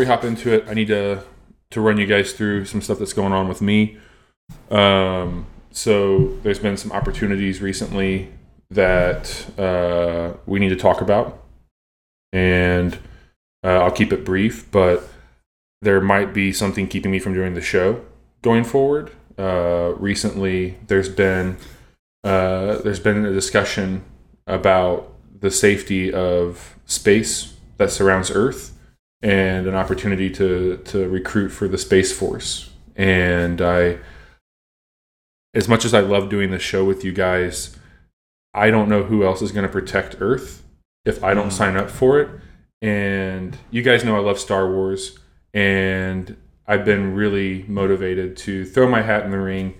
[0.00, 1.22] we hop into it, I need to
[1.70, 3.98] to run you guys through some stuff that's going on with me.
[4.72, 8.32] Um, so there's been some opportunities recently
[8.70, 11.44] that uh, we need to talk about,
[12.32, 12.98] and
[13.62, 15.08] uh, I'll keep it brief, but
[15.82, 18.04] there might be something keeping me from doing the show
[18.42, 19.12] going forward.
[19.38, 21.56] Uh, recently, there's been
[22.24, 24.02] uh, there's been a discussion
[24.46, 28.76] about the safety of space that surrounds Earth
[29.22, 32.70] and an opportunity to to recruit for the Space Force.
[32.96, 33.98] And I,
[35.54, 37.76] as much as I love doing the show with you guys,
[38.54, 40.62] I don't know who else is going to protect Earth
[41.04, 41.52] if I don't Mm.
[41.52, 42.28] sign up for it.
[42.82, 45.18] And you guys know I love Star Wars,
[45.52, 49.74] and I've been really motivated to throw my hat in the ring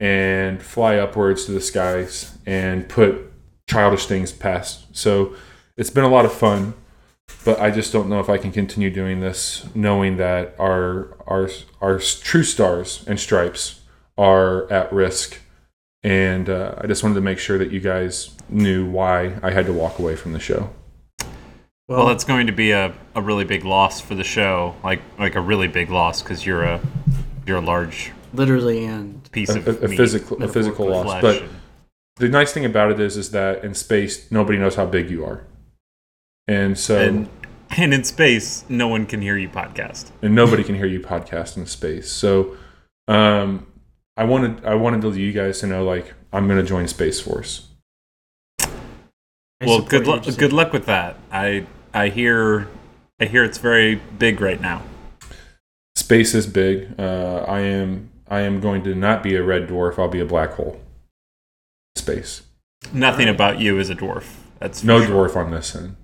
[0.00, 3.32] and fly upwards to the skies and put
[3.68, 4.94] childish things past.
[4.94, 5.34] So
[5.76, 6.74] it's been a lot of fun,
[7.44, 11.48] but I just don't know if I can continue doing this, knowing that our our
[11.80, 13.80] our true stars and stripes
[14.18, 15.40] are at risk.
[16.04, 19.66] And uh, I just wanted to make sure that you guys knew why I had
[19.66, 20.70] to walk away from the show.
[21.88, 25.34] Well, it's going to be a, a really big loss for the show, like like
[25.36, 26.80] a really big loss because you're a
[27.46, 31.20] you're a large literally and piece A, of a- a meat, physical a physical loss,
[31.20, 31.50] but and-
[32.16, 35.24] the nice thing about it is is that in space nobody knows how big you
[35.24, 35.44] are,
[36.48, 37.28] and so and
[37.76, 40.10] and in space, no one can hear you podcast.
[40.20, 42.10] and nobody can hear you podcast in space.
[42.10, 42.56] So,
[43.08, 43.66] um,
[44.16, 47.20] I wanted I wanted to you guys to know like I'm going to join Space
[47.20, 47.68] Force.
[48.60, 50.36] I well, good your luck.
[50.36, 51.16] Good luck with that.
[51.30, 52.68] I I hear
[53.20, 54.82] I hear it's very big right now.
[55.94, 56.98] Space is big.
[56.98, 59.98] Uh, I am I am going to not be a red dwarf.
[59.98, 60.80] I'll be a black hole.
[61.96, 62.42] Space.
[62.92, 64.24] Nothing about you is a dwarf.
[64.58, 65.28] That's No sure.
[65.28, 65.96] dwarf on this end.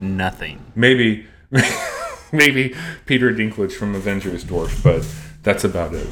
[0.00, 0.72] Nothing.
[0.74, 1.26] Maybe
[2.32, 2.74] maybe
[3.06, 5.06] Peter Dinklage from Avengers dwarf, but
[5.42, 6.08] that's about it.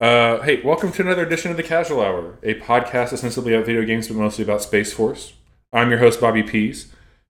[0.00, 3.84] Uh, hey, welcome to another edition of the Casual Hour, a podcast ostensibly about video
[3.84, 5.34] games but mostly about Space Force.
[5.72, 6.90] I'm your host, Bobby Pease.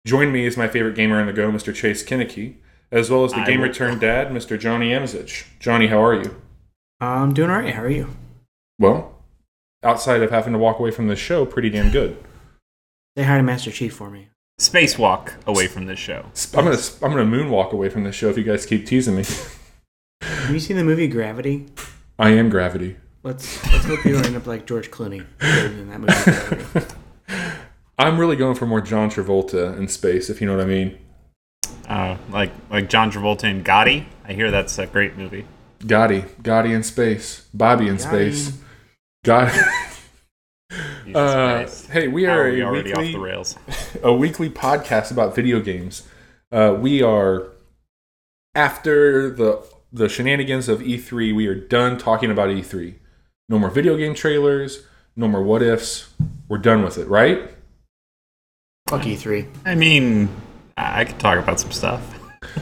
[0.07, 1.75] Join me is my favorite gamer on the go, Mr.
[1.75, 2.57] Chase Koeneke,
[2.93, 4.59] as well as the I gamer will- turned dad, Mr.
[4.59, 5.45] Johnny Amizich.
[5.59, 6.41] Johnny, how are you?
[7.01, 7.75] I'm doing alright.
[7.75, 8.09] How are you?
[8.79, 9.15] Well,
[9.83, 12.23] outside of having to walk away from the show, pretty damn good.
[13.17, 14.29] Say hi to Master Chief for me.
[14.61, 16.27] Spacewalk away from this show.
[16.55, 19.25] I'm gonna I'm gonna moonwalk away from this show if you guys keep teasing me.
[20.21, 21.67] Have you seen the movie Gravity?
[22.19, 22.99] I am gravity.
[23.23, 26.01] Let's let's hope you don't end up like George Clooney in that
[26.75, 26.87] movie.
[27.99, 30.99] I'm really going for more John Travolta in space, if you know what I mean.
[31.89, 34.05] Uh, like like John Travolta and Gotti.
[34.27, 35.47] I hear that's a great movie.
[35.79, 38.35] Gotti, Gotti in space, Bobby in Gotti.
[38.35, 38.59] space.
[39.25, 39.51] God.
[41.15, 43.57] Jesus Uh, hey, we are, are we a already weekly, off the rails?
[44.03, 46.07] a weekly podcast about video games.
[46.53, 47.49] Uh, we are
[48.55, 51.35] after the the shenanigans of E3.
[51.35, 52.95] We are done talking about E3.
[53.49, 54.85] No more video game trailers.
[55.17, 56.11] No more what ifs.
[56.49, 57.51] We're done with it, right?
[58.89, 59.47] Fuck you three.
[59.65, 60.29] I mean,
[60.77, 62.03] I I could talk about some stuff.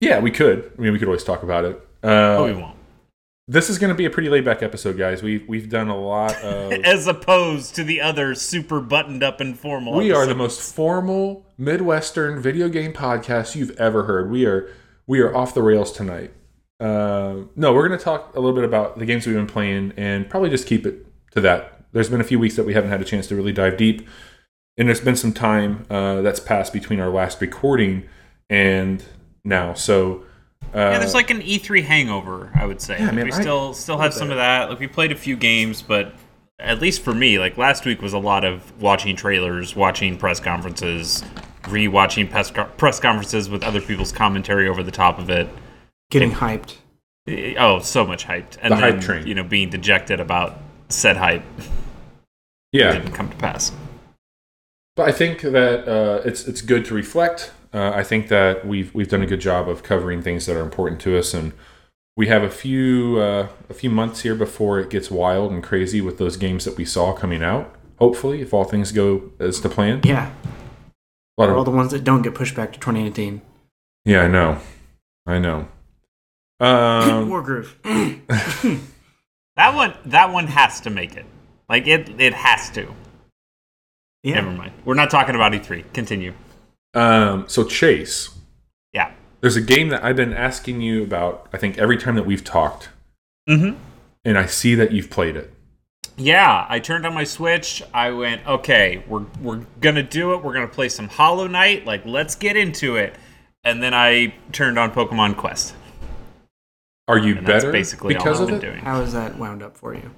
[0.00, 0.70] Yeah, we could.
[0.78, 1.84] I mean, we could always talk about it.
[2.02, 2.76] But we Uh, won't.
[3.48, 5.22] This is going to be a pretty laid back episode, guys.
[5.22, 6.72] We've we've done a lot of.
[6.72, 9.96] As opposed to the other super buttoned up and formal.
[9.96, 14.30] We are the most formal Midwestern video game podcast you've ever heard.
[14.30, 14.70] We are
[15.06, 16.32] we are off the rails tonight.
[16.78, 19.92] Uh, no, we're going to talk a little bit about the games we've been playing
[19.96, 21.86] and probably just keep it to that.
[21.92, 24.06] There's been a few weeks that we haven't had a chance to really dive deep,
[24.76, 28.06] and there's been some time uh, that's passed between our last recording
[28.50, 29.02] and
[29.42, 29.72] now.
[29.72, 30.24] So
[30.74, 32.98] uh, Yeah, there's like an E3 hangover, I would say.
[32.98, 34.68] Yeah, Like, man, we I- still still have some of that.
[34.70, 36.14] Like we played a few games, but
[36.58, 40.40] at least for me, like last week was a lot of watching trailers, watching press
[40.40, 41.22] conferences,
[41.68, 45.48] re-watching press, co- press conferences with other people's commentary over the top of it.
[46.10, 46.76] Getting hyped.
[47.28, 49.26] Eh, Oh, so much hyped, and The then hype train.
[49.26, 51.42] you know being dejected about said hype
[52.72, 53.72] yeah, didn't come to pass.
[54.96, 57.52] But I think that uh, it's it's good to reflect.
[57.72, 60.62] Uh, I think that we've we've done a good job of covering things that are
[60.62, 61.52] important to us, and
[62.16, 66.00] we have a few uh, a few months here before it gets wild and crazy
[66.00, 67.74] with those games that we saw coming out.
[67.98, 70.00] Hopefully, if all things go as to plan.
[70.04, 70.30] Yeah.
[71.36, 73.40] A lot All the ones that don't get pushed back to 2018.
[74.04, 74.58] yeah, I know,
[75.26, 75.68] I know.
[76.60, 77.74] Um, Wargroove.
[79.56, 81.26] That one, that one has to make it.
[81.68, 82.94] Like it, it has to.
[84.24, 84.72] Never mind.
[84.84, 85.92] We're not talking about E3.
[85.92, 86.32] Continue.
[86.94, 88.30] Um, so Chase,
[88.92, 89.12] Yeah.
[89.40, 91.48] there's a game that I've been asking you about.
[91.52, 92.88] I think every time that we've talked,
[93.48, 93.78] Mm-hmm.
[94.24, 95.52] and I see that you've played it.
[96.16, 97.82] Yeah, I turned on my Switch.
[97.94, 100.42] I went, okay, we're we're gonna do it.
[100.42, 101.86] We're gonna play some Hollow Knight.
[101.86, 103.14] Like, let's get into it.
[103.64, 105.74] and then I turned on Pokemon Quest.
[107.06, 108.60] Are you And that's better basically because all of I've it?
[108.60, 108.84] been doing.
[108.84, 110.10] How is that wound up for you?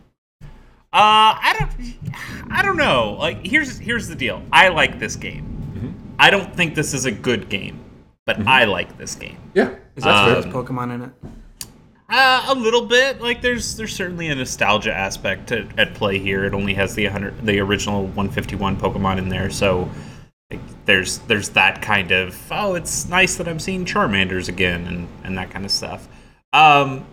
[0.92, 3.16] Uh, I don't, I don't know.
[3.18, 4.42] Like, here's here's the deal.
[4.52, 5.49] I like this game.
[6.20, 6.26] Mm-hmm.
[6.26, 7.80] I don't think this is a good game,
[8.26, 9.38] but I like this game.
[9.54, 10.42] Yeah, Is that's that fair.
[10.42, 11.10] there's Pokemon in it?
[12.10, 13.20] Uh, a little bit.
[13.20, 16.44] Like, there's there's certainly a nostalgia aspect to, at play here.
[16.44, 19.88] It only has the 100, the original 151 Pokemon in there, so
[20.50, 25.08] like, there's there's that kind of oh, it's nice that I'm seeing Charmanders again and
[25.24, 26.08] and that kind of stuff.
[26.52, 27.06] Um,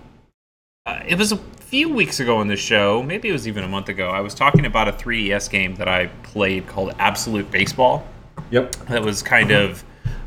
[0.85, 3.67] uh, it was a few weeks ago on the show, maybe it was even a
[3.67, 4.09] month ago.
[4.09, 8.07] I was talking about a 3DS game that I played called Absolute Baseball
[8.51, 8.75] Yep.
[8.87, 9.83] that was kind of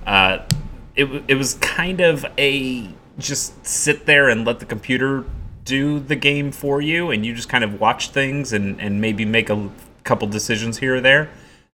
[0.06, 0.38] uh,
[0.96, 5.24] it, it was kind of a just sit there and let the computer
[5.64, 9.24] do the game for you and you just kind of watch things and, and maybe
[9.24, 9.70] make a
[10.04, 11.30] couple decisions here or there.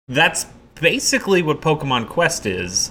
[0.08, 2.90] That's basically what pokemon quest is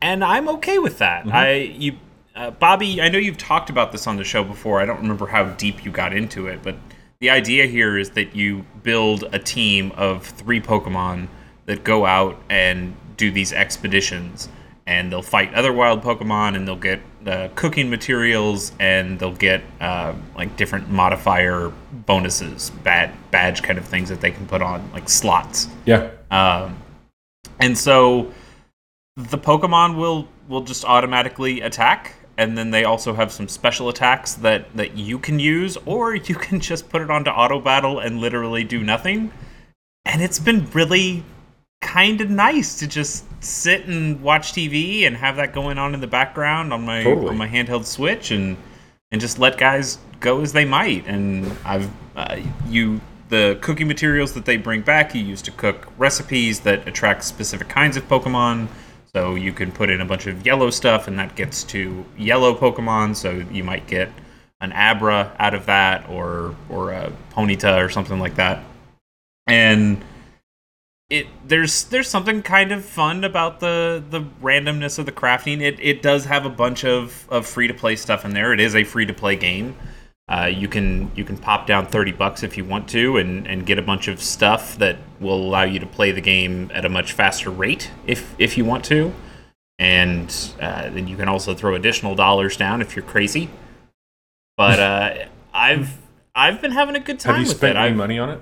[0.00, 1.26] and i'm okay with that.
[1.26, 1.98] I you
[2.34, 4.80] uh, bobby i know you've talked about this on the show before.
[4.80, 6.76] I don't remember how deep you got into it but
[7.20, 11.28] the idea here is that you build a team of three pokemon
[11.72, 14.48] that go out and do these expeditions
[14.86, 19.62] and they'll fight other wild pokemon and they'll get uh, cooking materials and they'll get
[19.80, 21.72] uh, like different modifier
[22.06, 26.10] bonuses bad badge kind of things that they can put on like slots Yeah.
[26.30, 26.76] um,
[27.60, 28.32] and so
[29.16, 34.34] the Pokemon will will just automatically attack, and then they also have some special attacks
[34.34, 38.20] that that you can use, or you can just put it onto auto battle and
[38.20, 39.30] literally do nothing.
[40.06, 41.22] And it's been really
[41.82, 46.00] kind of nice to just sit and watch TV and have that going on in
[46.00, 47.28] the background on my Totally.
[47.28, 48.56] on my handheld Switch and
[49.10, 51.06] and just let guys go as they might.
[51.06, 55.88] And I've uh, you the cooking materials that they bring back you use to cook
[55.98, 58.68] recipes that attract specific kinds of Pokemon.
[59.14, 62.54] So you can put in a bunch of yellow stuff, and that gets to yellow
[62.54, 63.14] Pokemon.
[63.16, 64.10] So you might get
[64.62, 68.62] an Abra out of that, or or a Ponyta or something like that.
[69.46, 70.02] And
[71.12, 75.60] it there's there's something kind of fun about the the randomness of the crafting.
[75.60, 78.52] It it does have a bunch of of free to play stuff in there.
[78.52, 79.76] It is a free to play game.
[80.26, 83.66] Uh, you can you can pop down thirty bucks if you want to, and, and
[83.66, 86.88] get a bunch of stuff that will allow you to play the game at a
[86.88, 89.12] much faster rate if if you want to,
[89.78, 93.50] and uh, then you can also throw additional dollars down if you're crazy.
[94.56, 95.14] But uh,
[95.52, 95.98] I've
[96.34, 97.80] I've been having a good time Have you with spent it.
[97.80, 98.40] any I've, money on it?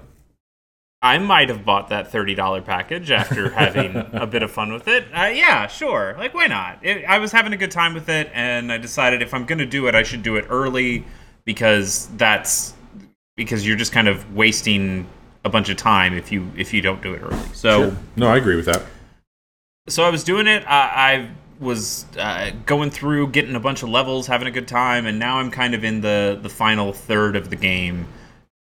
[1.03, 4.87] I might have bought that thirty dollar package after having a bit of fun with
[4.87, 5.05] it.
[5.15, 6.15] Uh, yeah, sure.
[6.19, 6.79] Like, why not?
[6.85, 9.59] It, I was having a good time with it, and I decided if I'm going
[9.61, 11.05] to do it, I should do it early
[11.45, 12.75] because that's
[13.37, 15.07] because you're just kind of wasting
[15.45, 17.39] a bunch of time if you if you don't do it early.
[17.55, 17.97] So Sure.
[18.17, 18.83] No, I agree with that.
[19.89, 20.63] so I was doing it.
[20.67, 25.07] I, I was uh, going through, getting a bunch of levels, having a good time,
[25.07, 28.07] and now I'm kind of in the the final third of the game.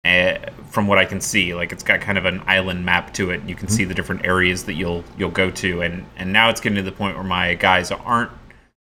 [0.05, 0.37] Uh,
[0.69, 3.41] from what I can see, like it's got kind of an island map to it.
[3.45, 6.61] You can see the different areas that you'll you'll go to, and and now it's
[6.61, 8.31] getting to the point where my guys aren't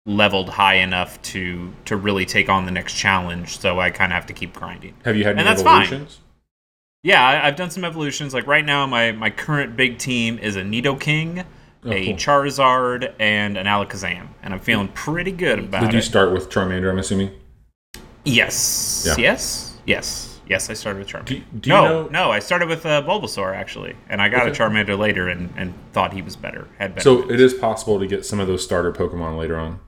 [0.06, 3.58] leveled high enough to to really take on the next challenge.
[3.60, 4.94] So I kind of have to keep grinding.
[5.06, 5.82] Have you had any that's fine.
[5.84, 6.20] evolutions?
[7.04, 8.36] Yeah, I, I've done some evolutions.
[8.36, 11.46] Like right now, my my current big team is a Nidoking,
[11.84, 12.14] Oh, a cool.
[12.16, 15.86] Charizard, and an Alakazam, and I'm feeling pretty good about it.
[15.88, 16.04] Did you it.
[16.04, 16.92] start with Charmander?
[16.92, 17.32] I'm assuming.
[18.24, 19.16] yes, Yeah.
[19.18, 20.70] yes, yes, yes.
[20.70, 21.26] I started with Charmander.
[21.26, 22.08] Do, do you no, know?
[22.10, 24.52] no, I started with uh, Bulbasaur actually, and I got Okay.
[24.52, 26.68] a Charmander later, and, and thought he was better.
[26.80, 27.04] Had better.
[27.04, 29.80] So it is possible to get some of those starter Pokemon later on.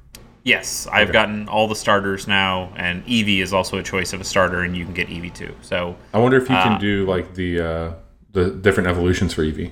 [0.43, 1.13] yes, I've Okay.
[1.13, 4.75] gotten all the starters now, and Eevee is also a choice of a starter, and
[4.75, 5.53] you can get Eevee too.
[5.61, 7.93] So I wonder if you Uh, can do like the uh,
[8.31, 9.71] the different evolutions for Eevee.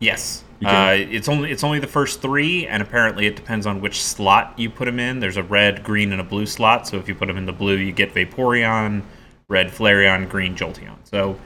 [0.00, 0.44] Yes.
[0.64, 4.54] Uh, it's only it's only the first three, and apparently it depends on which slot
[4.56, 5.20] you put them in.
[5.20, 6.86] There's a red, green, and a blue slot.
[6.88, 9.02] So if you put them in the blue, you get Vaporeon,
[9.48, 10.96] red Flareon, green Jolteon.
[11.04, 11.38] So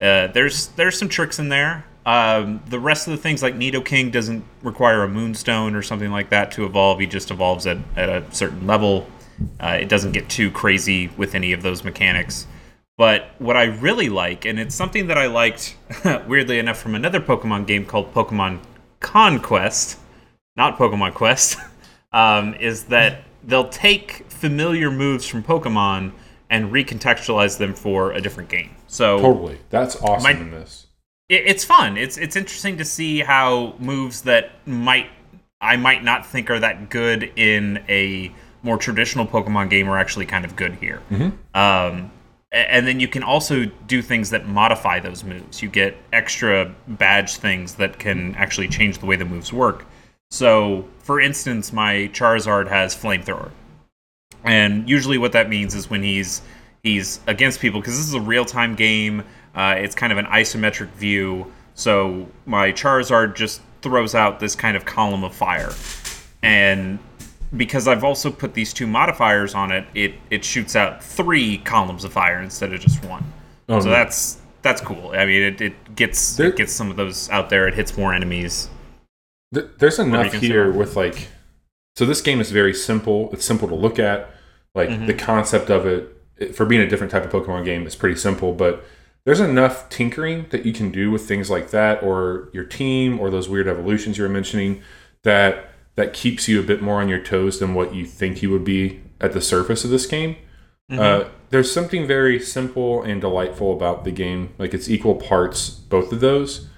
[0.00, 1.84] uh, there's there's some tricks in there.
[2.06, 6.30] Um, the rest of the things like Nidoking doesn't require a Moonstone or something like
[6.30, 6.98] that to evolve.
[6.98, 9.06] He just evolves at, at a certain level.
[9.58, 12.46] Uh, it doesn't get too crazy with any of those mechanics.
[12.96, 15.76] But what I really like, and it's something that I liked,
[16.26, 18.60] weirdly enough, from another Pokemon game called Pokemon
[19.00, 19.98] Conquest,
[20.56, 21.58] not Pokemon Quest,
[22.12, 26.12] um, is that they'll take familiar moves from Pokemon
[26.50, 28.74] and recontextualize them for a different game.
[28.88, 30.86] So Totally, that's awesome My- in this.
[31.28, 31.96] it, it's fun.
[31.96, 35.06] It's it's interesting to see how moves that might
[35.60, 40.26] I might not think are that good in a more traditional Pokemon game are actually
[40.26, 41.00] kind of good here.
[41.54, 42.10] Um,
[42.52, 45.62] and then you can also do things that modify those moves.
[45.62, 49.86] You get extra badge things that can actually change the way the moves work.
[50.30, 53.50] So, for instance, my Charizard has flamethrower,
[54.44, 56.42] and usually what that means is when he's
[56.82, 59.22] he's against people because this is a real time game.
[59.54, 64.76] Uh, it's kind of an isometric view, so my Charizard just throws out this kind
[64.76, 65.72] of column of fire,
[66.42, 66.98] and
[67.56, 72.04] because I've also put these two modifiers on it, it it shoots out three columns
[72.04, 73.24] of fire instead of just one.
[73.68, 73.90] Oh, so no.
[73.92, 75.10] that's that's cool.
[75.14, 77.66] I mean, it, it gets There- it gets some of those out there.
[77.66, 78.68] It hits more enemies.
[79.54, 81.26] Th- There's enough here with like,
[81.96, 83.30] so this game is very simple.
[83.32, 84.30] It's simple to look at.
[84.74, 85.06] Like Mm-hmm.
[85.06, 88.16] the concept of it, it, for being a different type of Pokemon game, is pretty
[88.16, 88.52] simple.
[88.54, 88.84] But
[89.24, 93.30] there's enough tinkering that you can do with things like that, or your team, or
[93.30, 94.80] those weird evolutions you were mentioning,
[95.24, 95.66] that
[95.96, 98.64] that keeps you a bit more on your toes than what you think you would
[98.64, 100.36] be at the surface of this game.
[100.90, 104.54] Uh, there's something very simple and delightful about the game.
[104.58, 106.68] Like it's equal parts, both of those.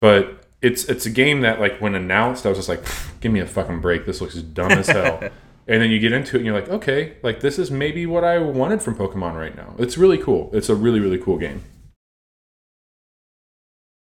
[0.00, 2.84] But it's it's a game that like when announced, I was just like,
[3.20, 4.06] give me a fucking break.
[4.06, 5.20] This looks dumb as hell.
[5.68, 8.24] and then you get into it and you're like, okay, like this is maybe what
[8.24, 9.74] I wanted from Pokemon right now.
[9.78, 10.50] It's really cool.
[10.52, 11.62] It's a really really cool game.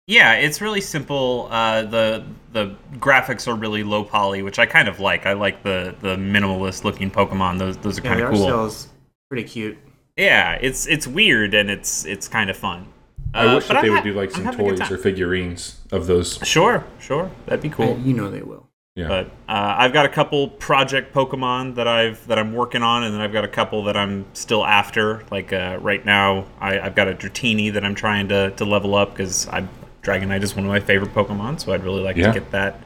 [0.07, 1.47] Yeah, it's really simple.
[1.51, 5.25] Uh, the the graphics are really low poly, which I kind of like.
[5.25, 7.59] I like the the minimalist looking Pokemon.
[7.59, 8.47] Those those are Yeah, kind the of art cool.
[8.49, 8.89] style's
[9.29, 9.79] pretty cute.
[10.17, 12.89] Yeah, it's it's weird and it's it's kind of fun.
[13.35, 14.91] I Uh, wish that they I'm would ha- do like some having a good toys
[14.91, 16.39] or figurines of those.
[16.43, 17.93] Sure, sure, that'd be cool.
[17.95, 18.67] And you know they will.
[18.97, 19.07] Yeah.
[19.09, 23.15] But uh, I've got a couple project Pokemon that I've that I'm working on, and
[23.15, 25.23] then I've got a couple that I'm still after.
[25.31, 28.95] Like uh, right now, I, I've got a Dratini that I'm trying to, to level
[28.97, 29.67] up because I
[30.03, 32.33] Dragonite is one of my favorite Pokemon, so I'd really like Yeah.
[32.33, 32.81] to get that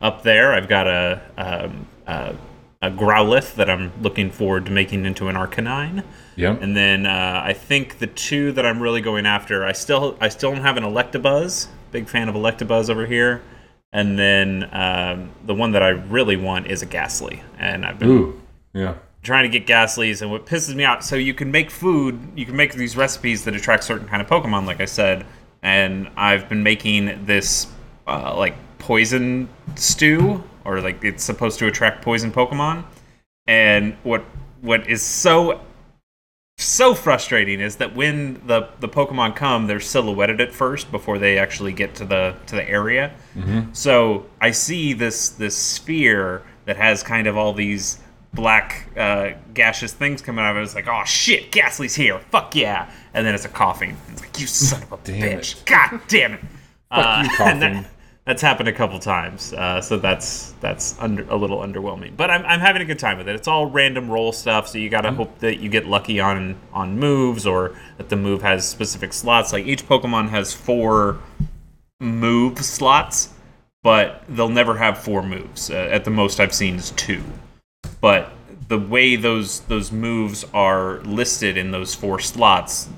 [0.00, 0.52] up there.
[0.52, 2.34] I've got a um, a,
[2.82, 6.02] a Growlithe that I'm looking forward to making into an Arcanine.
[6.36, 6.56] Yeah.
[6.60, 10.28] And then uh, I think the two that I'm really going after, I still I
[10.28, 11.68] still don't have an Electabuzz.
[11.92, 13.42] Big fan of Electabuzz over here.
[13.92, 18.08] And then um, the one that I really want is a Gastly, and I've been
[18.08, 18.42] Ooh.
[18.72, 18.96] Yeah.
[19.22, 20.20] trying to get Gastlies.
[20.20, 23.44] And what pisses me out, so you can make food, you can make these recipes
[23.44, 25.24] that attract certain kind of Pokemon, like I said.
[25.62, 27.68] And I've been making this
[28.08, 32.84] uh, like poison stew, or like it's supposed to attract poison Pokemon.
[33.46, 34.24] And what
[34.60, 35.60] what is so
[36.56, 41.36] so frustrating is that when the the Pokemon come, they're silhouetted at first before they
[41.38, 43.12] actually get to the to the area.
[43.72, 47.98] So I see this this sphere that has kind of all these
[48.32, 50.64] black uh, gaseous things coming out of it.
[50.64, 52.90] It's like, oh shit, Gastly's here, fuck yeah!
[53.12, 53.96] And then it's a Koffing.
[54.10, 56.40] It's like, you son of a Damn bitch, god damn it!
[56.90, 57.86] Uh, you, Koffing.
[58.26, 62.16] That's happened a couple times, uh, so that's that's under a little underwhelming.
[62.16, 63.34] But I'm, I'm having a good time with it.
[63.34, 66.98] It's all random roll stuff, so you gotta hope that you get lucky on on
[66.98, 69.52] moves or that the move has specific slots.
[69.52, 71.18] Like each Pokemon has four
[72.00, 73.34] move slots,
[73.82, 75.70] but they'll never have four moves.
[75.70, 77.22] Uh, at the most I've seen is two.
[78.00, 78.32] But
[78.68, 82.88] the way those those moves are listed in those four slots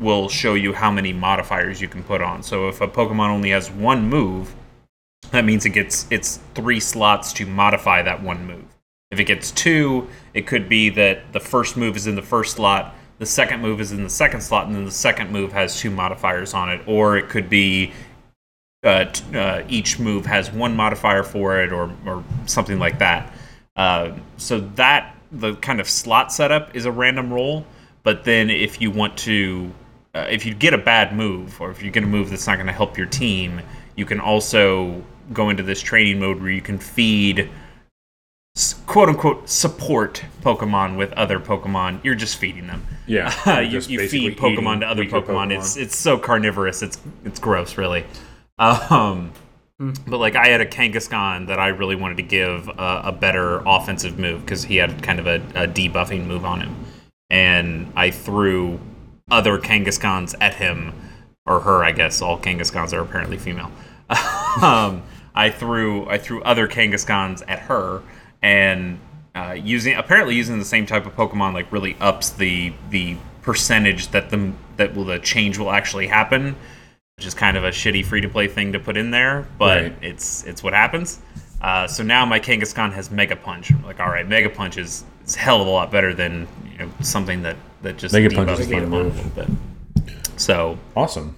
[0.00, 2.42] will show you how many modifiers you can put on.
[2.42, 4.52] So if a Pokemon only has one move,
[5.32, 8.64] that means it gets it's three slots to modify that one move.
[9.10, 12.56] If it gets two, it could be that the first move is in the first
[12.56, 15.78] slot, the second move is in the second slot, and then the second move has
[15.78, 16.80] two modifiers on it.
[16.86, 17.92] Or it could be
[18.84, 23.32] uh, uh, each move has one modifier for it, or or something like that.
[23.76, 27.64] Uh, so that the kind of slot setup is a random roll.
[28.02, 29.72] But then if you want to,
[30.14, 32.56] uh, if you get a bad move, or if you get a move that's not
[32.56, 33.60] going to help your team,
[33.94, 37.48] you can also go into this training mode where you can feed
[38.86, 42.04] quote unquote support Pokemon with other Pokemon.
[42.04, 42.86] You're just feeding them.
[43.06, 43.34] Yeah.
[43.46, 45.56] Uh, You're you, just you basically feed Pokemon to other weaker Pokemon.
[45.56, 46.82] It's it's so carnivorous.
[46.82, 48.04] It's it's gross, really.
[48.58, 49.32] Um,
[50.06, 53.62] but like I had a Kangaskhan that I really wanted to give a, a better
[53.66, 56.76] offensive move because he had kind of a, a debuffing move on him,
[57.30, 58.78] and I threw
[59.30, 60.92] other Kangaskhan's at him
[61.46, 61.82] or her.
[61.82, 63.72] I guess all Kangaskhan's are apparently female.
[64.62, 65.02] um,
[65.34, 68.02] I threw I threw other Kangaskhan's at her,
[68.42, 68.98] and
[69.34, 74.08] uh, using apparently using the same type of Pokemon like really ups the the percentage
[74.08, 76.54] that the that will the change will actually happen,
[77.16, 79.82] which is kind of a shitty free to play thing to put in there, but
[79.82, 79.96] Right.
[80.02, 81.20] it's it's what happens.
[81.62, 83.70] Uh, so now my Kangaskhan has Mega Punch.
[83.72, 85.04] I'm like, all right, Mega Punch is,
[85.36, 88.66] hell of a lot better than you know something that that just Mega Punch is
[88.68, 89.14] a fun move.
[89.14, 90.10] a little bit.
[90.36, 91.36] So Awesome.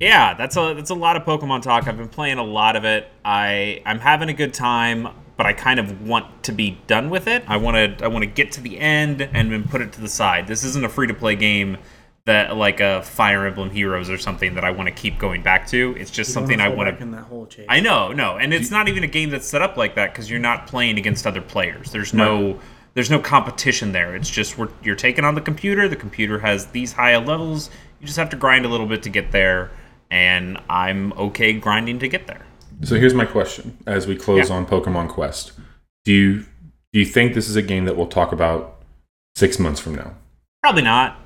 [0.00, 1.86] Yeah, that's a that's a lot of Pokemon talk.
[1.86, 3.08] I've been playing a lot of it.
[3.24, 7.26] I I'm having a good time, but I kind of want to be done with
[7.26, 7.44] it.
[7.46, 10.00] I want to I want to get to the end and then put it to
[10.00, 10.46] the side.
[10.46, 11.76] This isn't a free to play game
[12.26, 15.66] that like a Fire Emblem Heroes or something that I want to keep going back
[15.68, 15.94] to.
[15.98, 17.66] It's just You something I want to in that hole, Chase.
[17.68, 20.30] I know, no, and it's not even a game that's set up like that because
[20.30, 21.90] you're not playing against other players.
[21.90, 22.60] There's no,
[22.94, 24.14] there's no competition there.
[24.14, 25.88] It's just we're, you're taking on the computer.
[25.88, 27.70] The computer has these high levels.
[28.00, 29.70] You just have to grind a little bit to get there,
[30.10, 32.44] and I'm okay grinding to get there.
[32.82, 34.56] So here's my question: as we close Yeah.
[34.56, 35.52] on Pokemon Quest,
[36.04, 36.44] do you
[36.92, 38.82] do you think this is a game that we'll talk about
[39.36, 40.14] six months from now?
[40.62, 41.18] Probably not.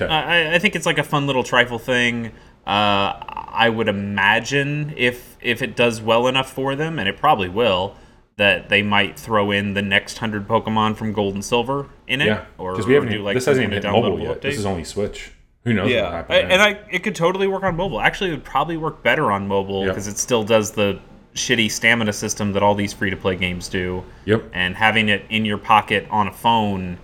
[0.00, 0.06] Okay.
[0.12, 2.28] I, I think it's like a fun little trifle thing.
[2.66, 3.18] Uh,
[3.52, 7.96] I would imagine if if it does well enough for them, and it probably will,
[8.36, 12.26] that they might throw in the next hundred Pokemon from Gold and Silver in it.
[12.26, 13.10] yeah, or, because we haven't.
[13.10, 14.36] do, like, this hasn't even hit mobile yet.
[14.38, 14.42] update.
[14.42, 15.32] This is only Switch.
[15.64, 15.90] Who knows?
[15.90, 18.00] Yeah, I, and I it could totally work on mobile.
[18.00, 20.98] Actually, it would probably work better on mobile because it still does the
[21.34, 24.02] shitty stamina system that all these free to play games do.
[24.24, 24.50] Yep.
[24.52, 26.98] And having it in your pocket on a phone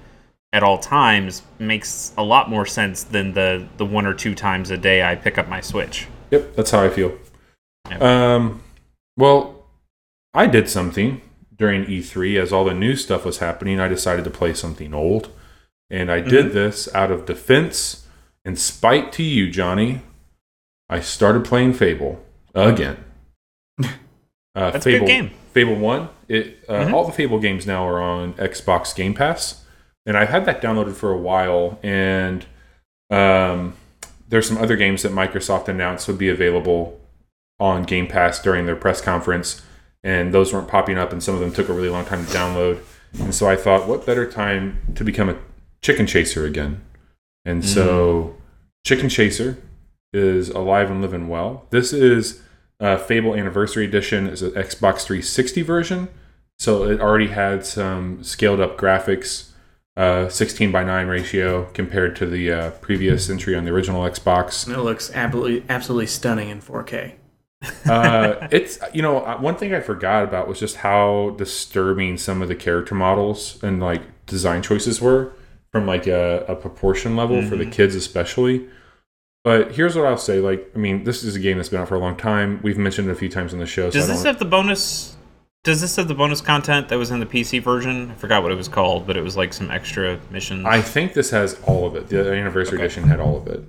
[0.52, 4.70] at all times makes a lot more sense than the the one or two times
[4.70, 6.06] a day I pick up my Switch.
[6.30, 7.16] Yep, that's how I feel.
[7.90, 8.00] Yep.
[8.02, 8.62] Um,
[9.18, 9.66] well,
[10.32, 11.20] I did something
[11.54, 13.80] during E3 as all the new stuff was happening.
[13.80, 15.30] I decided to play something old,
[15.90, 16.30] and I Mm-hmm.
[16.30, 18.05] did this out of defense
[18.46, 20.00] and spite to you, Johnny.
[20.88, 22.24] I started playing Fable
[22.54, 22.96] again.
[23.82, 23.90] Uh,
[24.54, 25.30] That's a good Fable, game.
[25.52, 26.08] Fable One.
[26.28, 26.92] It uh, Mhm.
[26.92, 29.64] all the Fable games now are on Xbox Game Pass,
[30.06, 31.78] and I've had that downloaded for a while.
[31.82, 32.46] And
[33.10, 33.74] um,
[34.28, 37.00] there's some other games that Microsoft announced would be available
[37.60, 39.62] on Game Pass during their press conference,
[40.04, 42.32] and those weren't popping up, and some of them took a really long time to
[42.32, 42.80] download.
[43.18, 45.36] And so I thought, what better time to become a
[45.82, 46.82] chicken chaser again?
[47.46, 48.34] And so,
[48.84, 49.56] Chicken Chaser
[50.12, 51.66] is alive and living well.
[51.70, 52.42] This is
[52.80, 54.26] uh, Fable Anniversary Edition.
[54.26, 56.08] is an Xbox 360 version,
[56.58, 59.50] so it already had some scaled up graphics,
[59.96, 64.66] uh, 16 by 9 ratio compared to the uh, previous entry on the original Xbox.
[64.66, 67.14] And it looks absolutely absolutely stunning in 4K.
[67.86, 72.42] uh, it's you know uh, one thing I forgot about was just how disturbing some
[72.42, 75.32] of the character models and like design choices were
[75.76, 78.66] from like a, a proportion level for the kids especially.
[79.44, 81.88] But here's what I'll say: like, I mean, this is a game that's been out
[81.88, 82.60] for a long time.
[82.62, 83.90] We've mentioned it a few times on the show.
[83.90, 85.16] Does I this have the bonus?
[85.64, 88.10] Does this have the bonus content that was in the PC version?
[88.10, 90.64] I forgot what it was called, but it was like some extra missions.
[90.64, 92.08] I think this has all of it.
[92.08, 92.84] The anniversary Okay.
[92.86, 93.64] edition had all of it.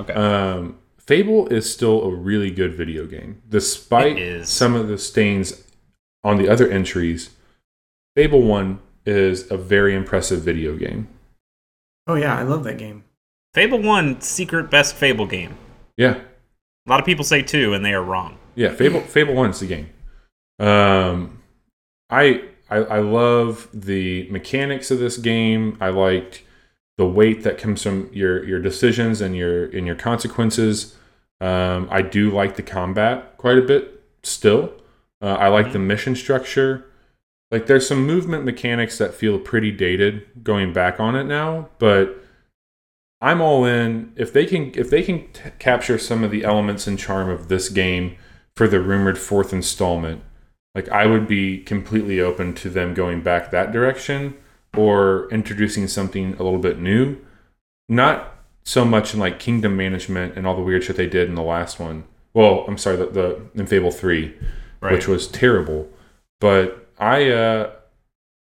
[0.00, 0.12] okay.
[0.12, 5.64] Um, Fable is still a really good video game, despite some of the stains
[6.22, 7.30] on the other entries.
[8.16, 11.08] Fable One is a very impressive video game.
[12.06, 13.04] Oh yeah, I love that game.
[13.54, 15.56] Fable One, secret best Fable game.
[15.96, 16.20] Yeah,
[16.86, 18.38] A lot of people say two, and they are wrong.
[18.54, 18.72] yeah.
[18.72, 19.90] Fable Fable One is the game.
[20.58, 21.42] Um,
[22.10, 25.76] I, I I love the mechanics of this game.
[25.80, 26.42] I liked
[26.98, 30.96] the weight that comes from your your decisions and your and your consequences.
[31.40, 34.72] Um, I do like the combat quite a bit still.
[35.20, 36.86] Uh, I like the mission structure.
[37.52, 42.18] Like there's some movement mechanics that feel pretty dated going back on it now, but
[43.20, 46.86] I'm all in if they can if they can t- capture some of the elements
[46.86, 48.16] and charm of this game
[48.56, 50.22] for the rumored fourth installment.
[50.74, 54.34] Like I would be completely open to them going back that direction
[54.76, 57.18] or introducing something a little bit new.
[57.88, 58.34] Not
[58.64, 61.42] so much in like kingdom management and all the weird shit they did in the
[61.42, 62.04] last one.
[62.32, 64.34] Well, I'm sorry, the, the in Fable 3,
[64.80, 64.92] Right.
[64.92, 65.90] which was terrible.
[66.40, 67.70] But I uh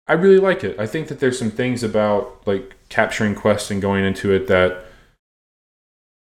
[0.07, 0.79] I really like it.
[0.79, 4.85] I think that there's some things about like capturing quests and going into it that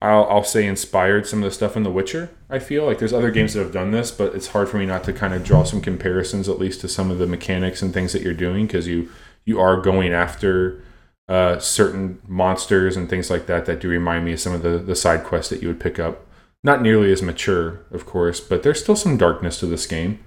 [0.01, 2.29] I'll, I'll say inspired some of the stuff in The Witcher.
[2.49, 4.86] I feel like there's other games that have done this, but it's hard for me
[4.86, 7.93] not to kind of draw some comparisons, at least to some of the mechanics and
[7.93, 9.09] things that you're doing, because you
[9.45, 10.81] you are going after
[11.27, 14.77] uh, certain monsters and things like that that do remind me of some of the
[14.77, 16.25] the side quests that you would pick up.
[16.63, 20.19] Not nearly as mature, of course, but there's still some darkness to this game.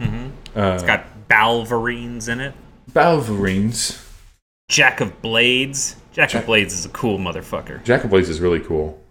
[0.00, 2.54] hmm Uh, It's got Balverines in it.
[2.92, 4.00] Balverines.
[4.68, 5.96] Jack of Blades.
[6.12, 7.82] Jack of Blades is a cool motherfucker.
[7.84, 9.02] Jack of Blades is really cool.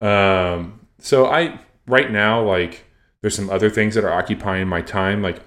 [0.00, 2.84] Um, so I right now like
[3.20, 5.22] there's some other things that are occupying my time.
[5.22, 5.40] Like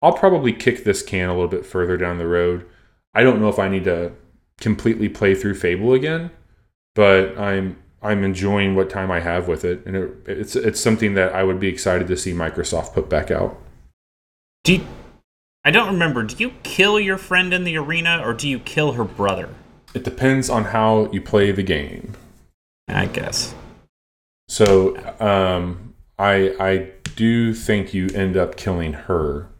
[0.00, 2.64] I'll probably kick this can a little bit further down the road.
[3.14, 4.12] I don't know if I need to
[4.60, 6.30] completely play through Fable again,
[6.94, 11.14] but I'm I'm enjoying what time I have with it, and it, it's it's something
[11.14, 13.60] that I would be excited to see Microsoft put back out.
[14.62, 14.86] Do you,
[15.68, 16.22] I don't remember.
[16.22, 19.50] Do you kill your friend in the arena or do you kill her brother?
[19.92, 22.14] It depends on how you play the game.
[22.88, 23.54] I guess.
[24.48, 29.50] So um, I I do think you end up killing her.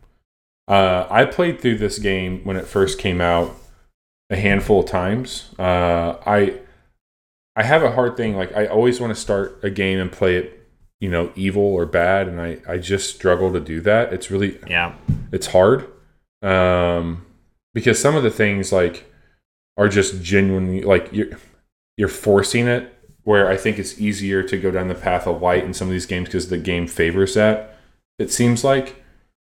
[0.66, 3.54] Uh, I played through this game when it first came out
[4.30, 5.54] a handful of times.
[5.58, 6.58] Uh, I
[7.54, 8.34] I have a hard thing.
[8.34, 10.66] Like I always want to start a game and play it,
[11.00, 14.10] you know, evil or bad, and I I just struggle to do that.
[14.14, 14.94] It's really Yeah.
[15.32, 15.86] it's hard
[16.42, 17.24] um,
[17.74, 19.10] because some of the things like
[19.76, 21.28] are just genuinely like you're
[21.96, 22.94] you're forcing it.
[23.24, 25.92] Where I think it's easier to go down the path of light in some of
[25.92, 27.76] these games because the game favors that.
[28.18, 29.02] It seems like,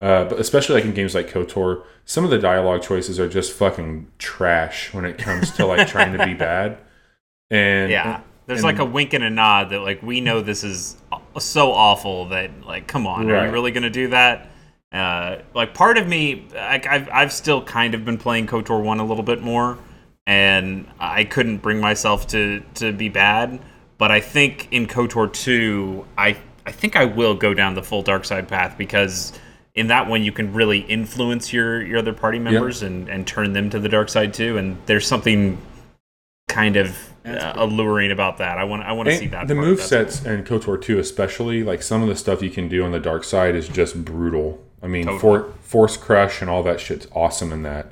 [0.01, 3.53] uh, but especially like in games like Kotor, some of the dialogue choices are just
[3.53, 6.79] fucking trash when it comes to like trying to be bad.
[7.49, 8.19] And Yeah.
[8.45, 10.97] There's and- like a wink and a nod that like we know this is
[11.39, 14.50] so awful that like come on, are you really gonna do that?
[14.91, 18.99] Uh, like part of me, like I've I've still kind of been playing Kotor one
[18.99, 19.77] a little bit more,
[20.27, 23.59] and I couldn't bring myself to to be bad.
[23.97, 28.01] But I think in Kotor two, I I think I will go down the full
[28.01, 29.31] dark side path because
[29.75, 33.53] in that one you can really influence your your other party members and and turn
[33.53, 34.57] them to the dark side too.
[34.57, 35.57] And there's something
[36.49, 38.57] kind of uh, alluring about that.
[38.57, 39.47] I want I want to see that.
[39.47, 42.67] the move That's sets and KOTOR 2 especially, like some of the stuff you can
[42.67, 44.61] do on the dark side is just brutal.
[44.81, 45.19] I mean, Totally.
[45.19, 47.91] for, force crush and all that shit's awesome in that.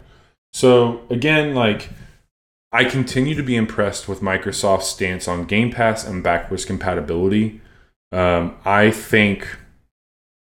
[0.54, 1.90] So again, like
[2.72, 7.62] I continue to be impressed with Microsoft's stance on Game Pass and backwards compatibility.
[8.12, 9.48] Um, I think,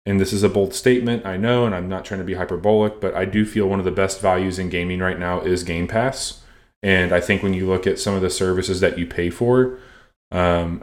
[0.04, 3.00] and this is a bold statement, I know, and I'm not trying to be hyperbolic,
[3.00, 5.86] but I do feel one of the best values in gaming right now is Game
[5.86, 6.42] Pass.
[6.82, 9.78] And I think when you look at some of the services that you pay for,
[10.30, 10.82] um,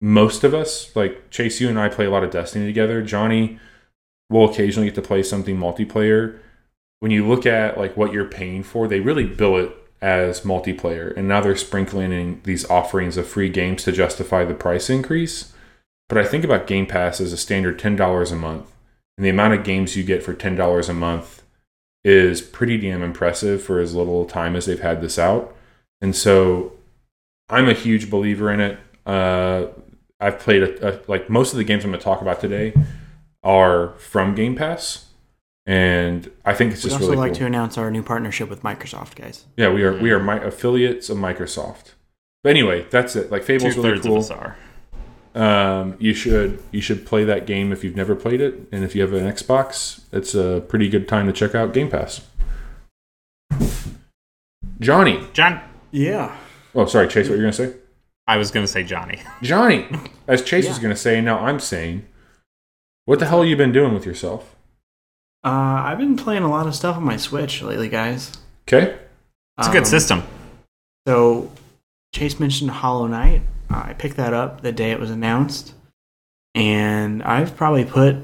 [0.00, 3.02] most of us, like Chase, you and I play a lot of Destiny together.
[3.02, 3.58] Johnny
[4.30, 6.38] will occasionally get to play something multiplayer.
[7.00, 11.14] When you look at like what you're paying for, they really bill it as multiplayer,
[11.14, 15.52] and now they're sprinkling in these offerings of free games to justify the price increase.
[16.08, 18.72] But I think about Game Pass as a standard ten dollars a month,
[19.18, 21.42] and the amount of games you get for ten dollars a month
[22.02, 25.54] is pretty damn impressive for as little time as they've had this out.
[26.00, 26.72] And so
[27.50, 28.78] I'm a huge believer in it.
[29.04, 29.66] Uh,
[30.18, 32.72] I've played a, a, like most of the games I'm going to talk about today
[33.42, 35.06] are from Game Pass,
[35.66, 37.38] and I think it's We'd just also really like cool.
[37.40, 39.44] to announce our new partnership with Microsoft, guys.
[39.56, 41.92] Yeah, we are we are my affiliates of Microsoft.
[42.42, 43.30] But anyway, that's it.
[43.30, 44.16] Like two Fable's really thirds cool.
[44.18, 44.56] of us are.
[45.32, 48.94] Um, you should you should play that game if you've never played it, and if
[48.94, 52.22] you have an Xbox, it's a pretty good time to check out Game Pass.
[54.80, 56.34] Johnny, John, Yeah.
[56.74, 57.74] oh sorry, Chase, what you're gonna say?
[58.26, 59.20] I was gonna say Johnny.
[59.42, 59.86] Johnny,
[60.26, 62.06] as Chase was gonna say, now I'm saying,
[63.04, 64.54] what the hell you been doing with yourself?
[65.44, 65.48] Uh,
[65.86, 68.32] I've been playing a lot of stuff on my Switch lately, guys.
[68.68, 68.98] Okay,
[69.58, 70.22] It's a good Um, system.
[71.06, 71.50] So,
[72.14, 73.42] Chase mentioned Hollow Knight.
[73.70, 75.74] Uh, I picked that up the day it was announced,
[76.54, 78.16] and I've probably put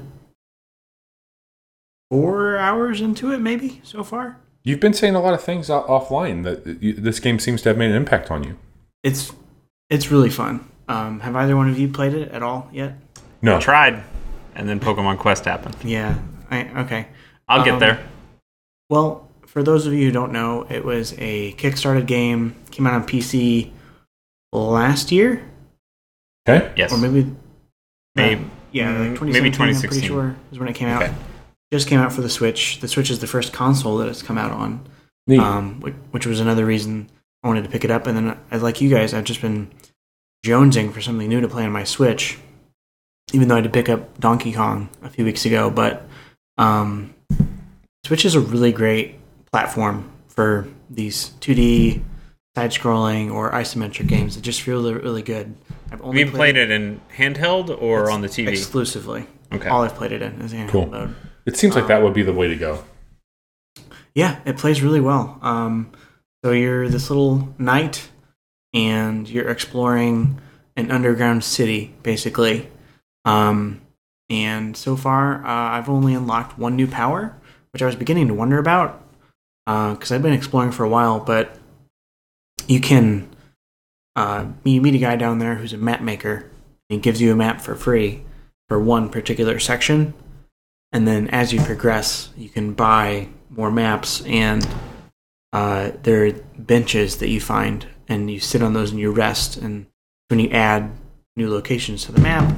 [2.11, 4.37] four hours into it, maybe so far.
[4.63, 7.77] you've been saying a lot of things offline that you, this game seems to have
[7.77, 8.57] made an impact on you.
[9.03, 9.31] It's
[9.89, 10.69] it's really fun.
[10.89, 12.95] Um, have either one of you played it at all yet?
[13.41, 14.03] No, Tried,
[14.57, 15.75] and then Pokemon Quest happened.
[15.83, 16.17] Yeah.
[16.51, 17.07] I, okay.
[17.47, 17.99] I'll get Um, there.
[18.89, 22.55] Well, for those of you who don't know, it was a Kickstarted game.
[22.71, 23.71] Came out on PC
[24.51, 25.43] last year,
[26.47, 26.91] okay, Yes.
[26.91, 27.33] or maybe
[28.15, 28.41] Maybe.
[28.41, 31.03] Uh, yeah, Mm, like maybe 2017, I'm pretty sure is when it came out.
[31.03, 31.13] Okay.
[31.71, 32.79] Just came out for the Switch.
[32.79, 34.81] The Switch is the first console that it's come out on,
[35.27, 35.39] neat.
[35.39, 37.09] um, which, which was another reason
[37.43, 38.07] I wanted to pick it up.
[38.07, 39.69] And then, I, like you guys, I've just been
[40.45, 42.37] jonesing for something new to play on my Switch.
[43.33, 46.07] Even though I did pick up Donkey Kong a few weeks ago, but
[46.57, 47.13] um,
[48.05, 49.15] Switch is a really great
[49.51, 52.01] platform for these 2D
[52.55, 55.53] side-scrolling or isometric games that just feel really, really good.
[55.87, 58.47] I've Have only you played it in handheld or on the TV?
[58.47, 59.27] exclusively.
[59.51, 59.67] Okay.
[59.69, 60.85] All I've played it in is handheld Cool.
[60.87, 61.15] mode.
[61.45, 62.83] it seems like that would be the way to go.
[64.15, 65.37] Yeah, it plays really well.
[65.41, 65.91] Um,
[66.43, 68.09] so you're this little knight,
[68.73, 70.39] and you're exploring
[70.75, 72.69] an underground city, basically.
[73.27, 73.81] Um,
[74.29, 77.35] and so far, uh, I've only unlocked one new power,
[77.71, 79.03] which I was beginning to wonder about
[79.65, 81.19] because I've been exploring for a while.
[81.19, 81.57] But
[82.67, 83.29] you can
[84.15, 86.49] uh, you meet a guy down there who's a map maker.
[86.89, 88.23] And he gives you a map for free
[88.67, 90.13] for one particular section,
[90.91, 94.67] and then as you progress, you can buy more maps, and
[95.53, 99.57] uh, there are benches that you find, and you sit on those and you rest.
[99.57, 99.85] And
[100.29, 100.91] when you add
[101.35, 102.53] new locations to the map,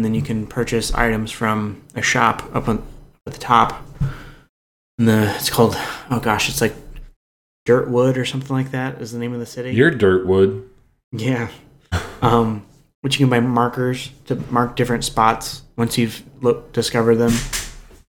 [0.00, 2.82] and then you can purchase items from a shop up on
[3.26, 3.84] at the top.
[4.98, 5.74] And the it's called
[6.10, 6.74] oh gosh, it's like
[7.68, 9.72] Dirtwood or something like that is the name of the city.
[9.74, 10.66] You're Dirtwood.
[11.12, 11.50] Yeah.
[12.22, 12.64] Um,
[13.02, 17.32] which you can buy markers to mark different spots once you've look, discovered them.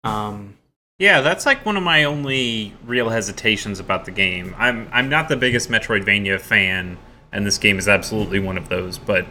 [0.06, 0.54] Um,
[0.98, 4.56] Yeah, that's like one of my only real hesitations about the game.
[4.58, 6.98] I'm I'm not the biggest Metroidvania fan,
[7.34, 8.98] and this game is absolutely one of those.
[8.98, 9.26] But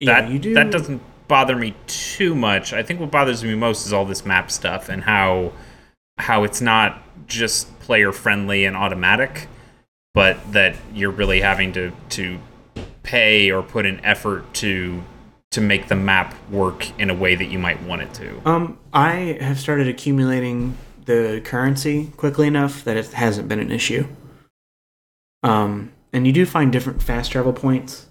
[0.00, 2.72] Yeah, that you do- that doesn't bother me too much.
[2.72, 5.52] I think what bothers me most is all this map stuff and how
[6.18, 9.48] how it's not just player friendly and automatic,
[10.14, 12.38] but that you're really having to to
[13.02, 15.02] pay or put an effort to
[15.52, 18.48] to make the map work in a way that you might want it to.
[18.48, 24.06] Um, I have started accumulating the currency quickly enough that it hasn't been an issue.
[25.42, 28.05] Um, and you do find different fast travel points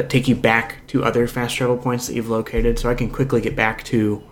[0.00, 3.10] that take you back to other fast travel points that you've located, so I can
[3.10, 4.22] quickly get back to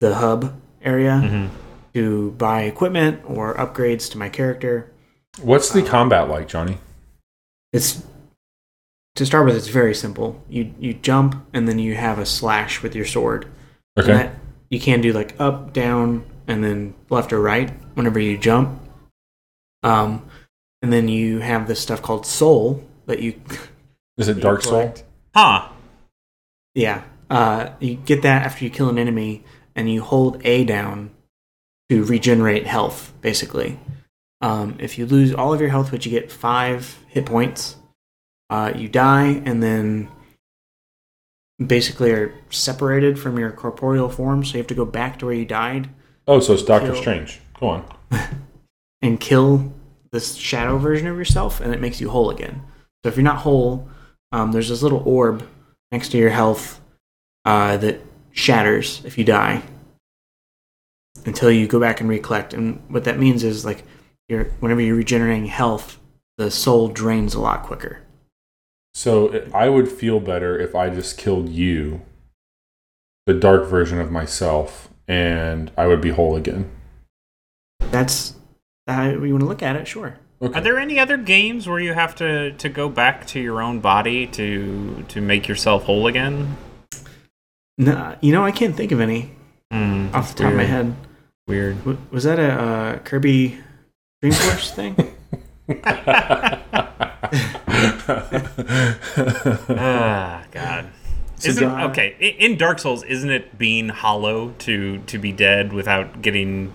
[0.00, 1.50] the hub area
[1.94, 4.92] to buy equipment or upgrades to my character.
[5.40, 6.78] What's the combat like, Johnny?
[7.72, 8.06] It's
[9.16, 10.40] to start with, it's very simple.
[10.48, 13.48] You you jump and then you have a slash with your sword.
[13.98, 14.12] Okay.
[14.12, 14.34] That
[14.70, 18.80] you can do like up, down, and then left or right whenever you jump.
[19.82, 20.28] Um,
[20.82, 23.40] and then you have this stuff called soul that you,
[24.18, 24.94] Is it Dark Soul?
[25.36, 25.68] Huh.
[26.74, 29.44] yeah, uh, you get that after you kill an enemy,
[29.74, 31.10] and you hold A down
[31.90, 33.12] to regenerate health.
[33.20, 33.78] Basically,
[34.40, 37.76] um, if you lose all of your health, but you get five hit points,
[38.48, 40.08] uh, you die, and then
[41.64, 44.44] basically are separated from your corporeal form.
[44.44, 45.90] So you have to go back to where you died
[46.28, 47.00] Oh, so it's Doctor Kill.
[47.00, 47.40] Strange.
[47.60, 47.84] Go on.
[49.02, 49.72] and kill
[50.10, 52.62] this shadow version of yourself, and it makes you whole again.
[53.02, 53.88] So if you're not whole,
[54.32, 55.46] um, there's this little orb
[55.92, 56.80] next to your health
[57.44, 58.00] uh, that
[58.32, 59.62] shatters if you die
[61.24, 62.54] until you go back and recollect.
[62.54, 63.84] And what that means is like
[64.28, 65.98] you're whenever you're regenerating health,
[66.38, 68.00] the soul drains a lot quicker.
[68.94, 72.02] So I would feel better if I just killed you,
[73.26, 76.70] the dark version of myself, and I would be whole again.
[77.78, 78.34] That's
[78.86, 80.18] how you want to look at it, sure.
[80.42, 80.58] Okay.
[80.58, 83.80] Are there any other games where you have to, to go back to your own
[83.80, 86.56] body to to make yourself whole again?
[87.78, 89.30] No, you know I can't think of any
[89.72, 90.94] Hmm, off the top of my head.
[91.48, 91.78] Weird.
[91.78, 93.58] W- Was that a uh, Kirby
[94.22, 95.14] Dreamforce thing?
[99.68, 100.86] Ah, God.
[101.44, 103.02] Isn't okay in Dark Souls?
[103.04, 106.72] Isn't it being hollow to to be dead without getting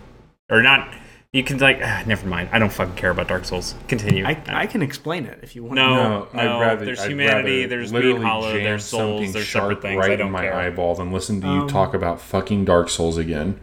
[0.50, 0.94] or not?
[1.34, 2.50] You can like ah, never mind.
[2.52, 3.74] I don't fucking care about Dark Souls.
[3.88, 4.26] Continue.
[4.26, 5.76] I, I can explain it if you want.
[5.76, 5.96] No.
[5.96, 6.84] no, I'd no, rather.
[6.86, 10.06] there's I'd humanity, there's being literally hollow, jam there's souls, something there's sharp separate things.
[10.06, 10.54] I right don't in my care.
[10.56, 13.60] eyeball than listen to you Um, talk about fucking Dark Souls again.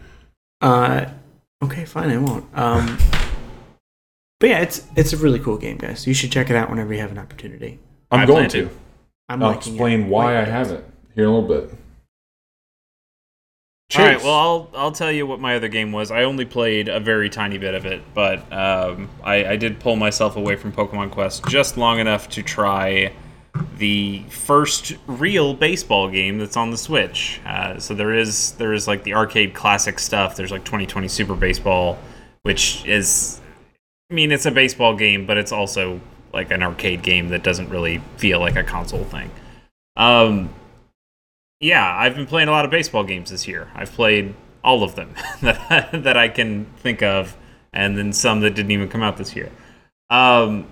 [0.63, 1.11] Uh,
[1.63, 2.47] okay, fine, I won't.
[2.57, 2.97] Um,
[4.41, 6.07] but yeah, it's it's a really cool game, guys.
[6.07, 7.81] You should check it out whenever you have an opportunity.
[8.11, 8.63] I'm I going to.
[8.65, 8.71] to.
[9.29, 9.77] I'm I'll liking it.
[9.77, 10.53] explain why I Like it.
[10.53, 11.78] haven't here in a little bit.
[13.97, 14.23] All right.
[14.23, 16.11] Well, I'll I'll tell you what my other game was.
[16.11, 19.97] I only played a very tiny bit of it, but um, I, I did pull
[19.97, 23.13] myself away from Pokemon Quest just long enough to try
[23.79, 27.41] the first real baseball game that's on the Switch.
[27.47, 30.37] Uh, so there is there is like the arcade classic stuff.
[30.37, 31.99] There's like 2020 Super Baseball,
[32.43, 33.41] which is,
[34.11, 35.99] I mean, it's a baseball game, but it's also
[36.35, 39.31] like an arcade game that doesn't really feel like a console thing.
[39.97, 40.51] Um,
[41.61, 43.69] yeah, I've been playing a lot of baseball games this year.
[43.75, 47.37] I've played all of them that that I can think of,
[47.73, 49.51] and then some that didn't even come out this year.
[50.11, 50.67] Um,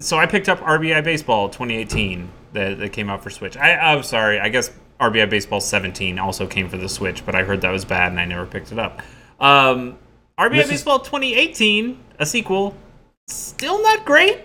[0.00, 3.56] so I picked up RBI Baseball 2018 that, that came out for Switch.
[3.56, 7.44] I, I'm sorry, I guess RBI Baseball 17 also came for the Switch, but I
[7.44, 9.00] heard that was bad and I never picked it up.
[9.38, 9.98] Um,
[10.38, 12.74] RBI This is- Baseball 2018, a sequel,
[13.28, 14.40] still not great.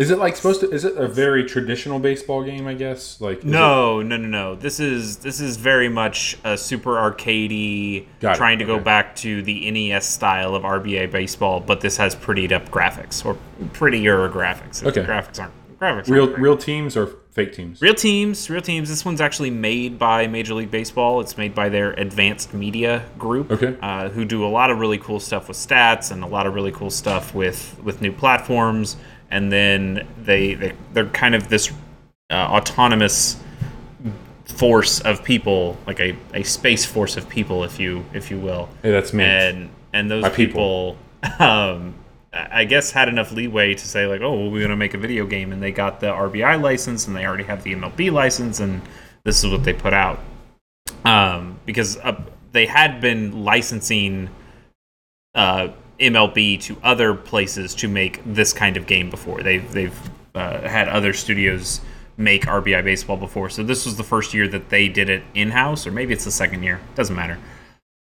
[0.00, 0.70] Is it like supposed to?
[0.70, 2.66] Is it a very traditional baseball game?
[2.66, 3.20] I guess.
[3.20, 4.54] Like No, no, no, no.
[4.54, 9.42] This is this is very much a super arcadey, it, trying to go back to
[9.42, 13.36] the NES style of RBI baseball, but this has prettied up graphics or
[13.74, 14.82] prettier graphics.
[14.82, 15.04] Okay.
[15.04, 16.08] graphics aren't graphics.
[16.08, 17.82] real aren't real teams or fake teams?
[17.82, 18.88] Real teams, real teams.
[18.88, 21.20] This one's actually made by Major League Baseball.
[21.20, 23.76] It's made by their Advanced Media Group, Okay.
[23.82, 26.54] uh, who do a lot of really cool stuff with stats and a lot of
[26.54, 28.96] really cool stuff with with new platforms.
[29.30, 31.72] And then they, they they're kind of this
[32.30, 33.36] uh, autonomous
[34.46, 38.68] force of people, like a, a space force of people, if you if you will
[38.82, 39.24] Hey, that's me.
[39.24, 40.96] and and those My people,
[41.38, 41.94] um,
[42.32, 45.26] I guess had enough leeway to say like, oh, well, we're gonna make a video
[45.26, 48.82] game, and they got the RBI license, and they already have the MLB license, and
[49.24, 50.20] this is what they put out.
[51.04, 52.20] Um, because uh,
[52.52, 54.28] they had been licensing
[55.34, 55.68] uh,
[56.00, 59.42] MLB to other places to make this kind of game before.
[59.42, 59.98] They've they've
[60.34, 61.80] uh, had other studios
[62.16, 65.50] make RBI baseball before, so this was the first year that they did it in
[65.50, 66.80] house, or maybe it's the second year.
[66.94, 67.38] Doesn't matter.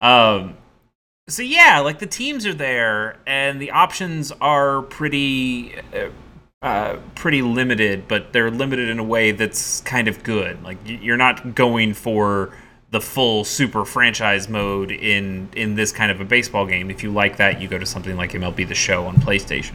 [0.02, 0.58] Um,
[1.30, 5.76] so yeah, like the teams are there, and the options are pretty.
[5.94, 6.10] Uh,
[6.64, 10.64] uh, pretty limited, but they're limited in a way that's kind of good.
[10.64, 12.54] Like you're not going for
[12.94, 16.92] the full super franchise mode in in this kind of a baseball game.
[16.92, 19.74] If you like that, you go to something like MLB The Show on PlayStation.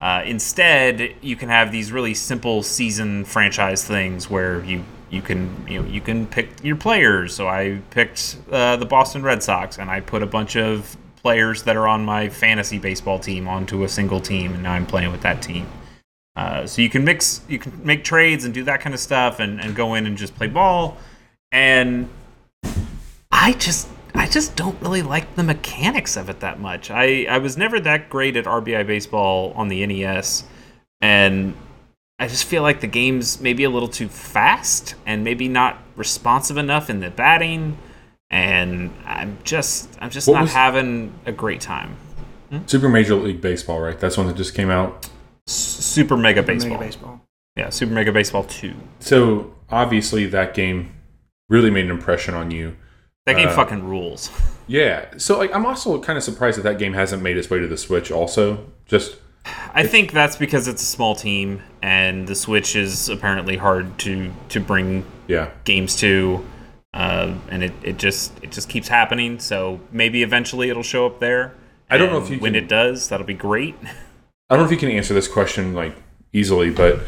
[0.00, 5.66] Uh, instead, you can have these really simple season franchise things where you you can
[5.68, 7.34] you know you can pick your players.
[7.34, 11.64] So I picked uh, the Boston Red Sox, and I put a bunch of players
[11.64, 15.12] that are on my fantasy baseball team onto a single team, and now I'm playing
[15.12, 15.66] with that team.
[16.34, 19.38] Uh, so you can mix, you can make trades and do that kind of stuff,
[19.38, 20.96] and, and go in and just play ball.
[21.50, 22.08] And
[23.48, 26.90] I just, I just don't really like the mechanics of it that much.
[26.90, 30.44] I, I was never that great at RBI baseball on the NES,
[31.00, 31.54] and
[32.18, 36.58] I just feel like the game's maybe a little too fast and maybe not responsive
[36.58, 37.78] enough in the batting.
[38.28, 41.96] And I'm just, I'm just What not was- having a great time.
[42.50, 42.58] Hmm?
[42.66, 43.98] Super Major League Baseball, right?
[43.98, 45.08] That's one that just came out.
[45.48, 46.72] S- Super Mega Baseball.
[46.72, 47.20] Mega baseball.
[47.56, 48.74] Yeah, Super Mega Baseball 2.
[49.00, 50.92] So obviously that game
[51.48, 52.76] really made an impression on you.
[53.28, 54.30] That game Uh, fucking rules.
[54.70, 55.06] Yeah.
[55.16, 57.66] So like, I'm also kind of surprised that that game hasn't made its way to
[57.66, 58.10] the Switch.
[58.10, 59.16] Also, just
[59.74, 64.30] I think that's because it's a small team and the Switch is apparently hard to
[64.50, 65.48] to bring yeah.
[65.64, 66.44] games to,
[66.92, 69.38] uh, and it, it just it just keeps happening.
[69.38, 71.54] So maybe eventually it'll show up there.
[71.88, 73.74] I don't know if you when can- it does, that'll be great.
[74.50, 75.96] I don't know if you can answer this question like
[76.34, 77.00] easily, but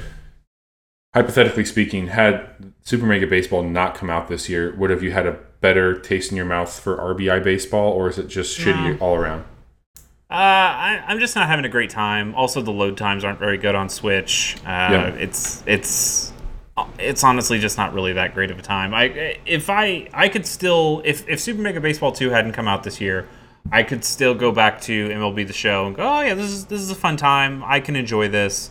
[1.15, 5.27] hypothetically speaking, had Super Mega Baseball not come out this year, would have you had
[5.27, 9.15] a better taste in your mouth for RBI baseball, or is it just shitty all
[9.17, 9.45] around?
[10.31, 12.35] Uh, I, I'm just not having a great time.
[12.37, 14.57] Also, the load times aren't very good on Switch.
[14.65, 15.07] Uh, Yeah.
[15.09, 16.33] It's it's
[16.99, 18.95] it's honestly just not really that great of a time.
[18.95, 22.85] I if I I could still if if Super Mega Baseball 2 hadn't come out
[22.85, 23.29] this year,
[23.73, 26.67] I could still go back to MLB the Show and go, oh yeah, this is
[26.67, 27.63] this is a fun time.
[27.65, 28.71] I can enjoy this.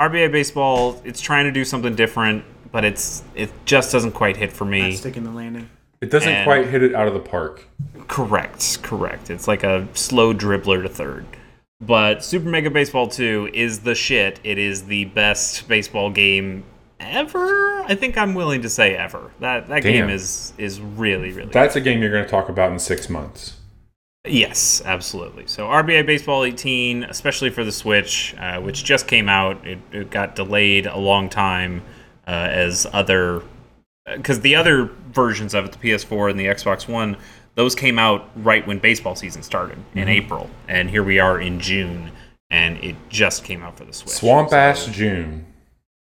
[0.00, 4.52] RBI Baseball, it's trying to do something different, but it's it just doesn't quite hit
[4.52, 4.88] for me.
[4.88, 5.68] Not sticking the landing.
[6.04, 7.64] It doesn't And- quite hit it out of the park.
[8.08, 9.30] Correct, correct.
[9.30, 11.24] It's like a slow dribbler to third.
[11.80, 14.38] But Super Mega Baseball 2 is the shit.
[14.44, 16.64] It is the best baseball game
[17.00, 17.82] ever.
[17.88, 19.30] I think I'm willing to say ever.
[19.40, 22.70] That that game is is really really That's a game you're going to talk about
[22.70, 23.56] in six months.
[24.26, 25.46] Yes, absolutely.
[25.46, 30.10] So RBI Baseball 18, especially for the Switch, uh, which just came out, it, it
[30.10, 31.82] got delayed a long time
[32.26, 33.42] uh, as other
[34.12, 37.16] because the other versions of it, the PS4 and the Xbox One,
[37.54, 40.08] those came out right when baseball season started in mm-hmm.
[40.08, 42.10] April, and here we are in June,
[42.50, 44.14] and it just came out for the Switch.
[44.14, 45.46] Swamp So Ass June.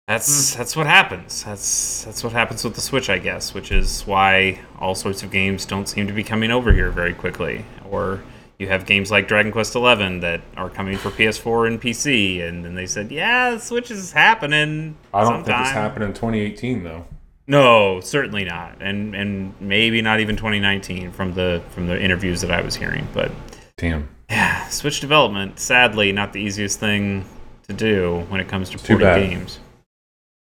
[0.08, 0.58] That's mm.
[0.58, 1.44] that's what happens.
[1.44, 5.30] That's that's what happens with the Switch, I guess, which is why all sorts of
[5.30, 7.64] games don't seem to be coming over here very quickly.
[7.90, 8.24] Or
[8.58, 12.66] you have games like Dragon Quest XI that are coming for PS4 and PC, and
[12.66, 16.14] then they said, "Yeah, the Switch is happening." I don't think it's sometime." happening in
[16.16, 17.06] 2018 though.
[17.50, 22.52] No, certainly not, and and maybe not even 2019 from the from the interviews that
[22.52, 23.08] I was hearing.
[23.12, 23.32] But
[23.76, 24.08] Damn.
[24.30, 27.26] yeah, Switch development, sadly, not the easiest thing
[27.68, 29.30] to do when it comes to Too porting bad.
[29.32, 29.60] games.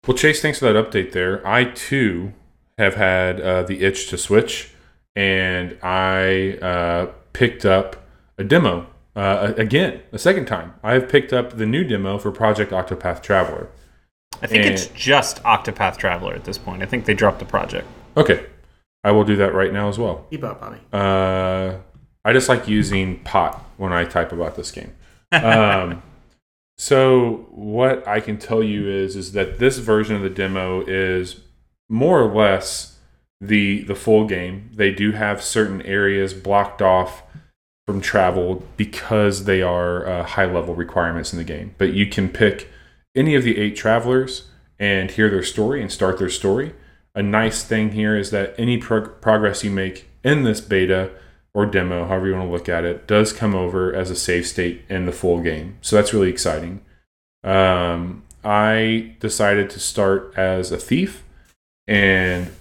[0.09, 1.47] Well, Chase, thanks for that update there.
[1.47, 2.33] I too
[2.79, 4.73] have had uh, the itch to switch,
[5.15, 7.95] and I uh, picked up
[8.39, 10.75] a demo uh, again, a second time.
[10.83, 13.69] I have picked up the new demo for Project Octopath Traveler.
[14.41, 16.83] I think And- it's just Octopath Traveler at this point.
[16.83, 17.87] I think they dropped the project.
[18.17, 18.47] Okay,
[19.05, 20.27] I will do that right now as well.
[20.31, 20.79] Keep up, Bobby.
[20.93, 21.79] Uh,
[22.25, 24.93] I just like using pot when I type about this game.
[25.33, 26.03] Um,
[26.79, 31.41] so what I can tell you is is that this version of the demo is
[31.89, 32.99] more or less
[33.41, 34.71] the the full game.
[34.75, 37.23] They do have certain areas blocked off
[37.87, 41.75] from travel because they are uh, high level requirements in the game.
[41.79, 42.69] But you can pick
[43.19, 44.45] any of the eight travelers
[44.79, 46.75] and hear their story and start their story.
[47.15, 51.11] A nice thing here is that any prog- progress you make in this beta
[51.53, 54.47] or demo, however you want to look at it, does come over as a save
[54.47, 55.79] state in the full game.
[55.81, 56.81] So that's really exciting.
[57.43, 61.25] Um, I decided to start as a thief
[61.89, 62.53] and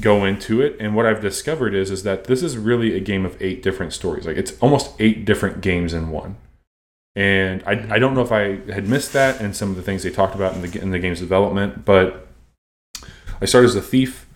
[0.00, 3.24] go into it and what i've discovered is is that this is really a game
[3.24, 6.36] of eight different stories like it's almost eight different games in one
[7.16, 10.02] and i, I don't know if i had missed that and some of the things
[10.02, 12.26] they talked about in the, in the game's development but
[13.40, 14.26] i started as a thief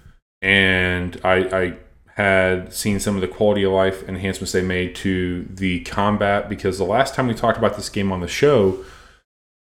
[0.42, 1.76] and i, I
[2.14, 6.78] had seen some of the quality of life enhancements they made to the combat because
[6.78, 8.84] the last time we talked about this game on the show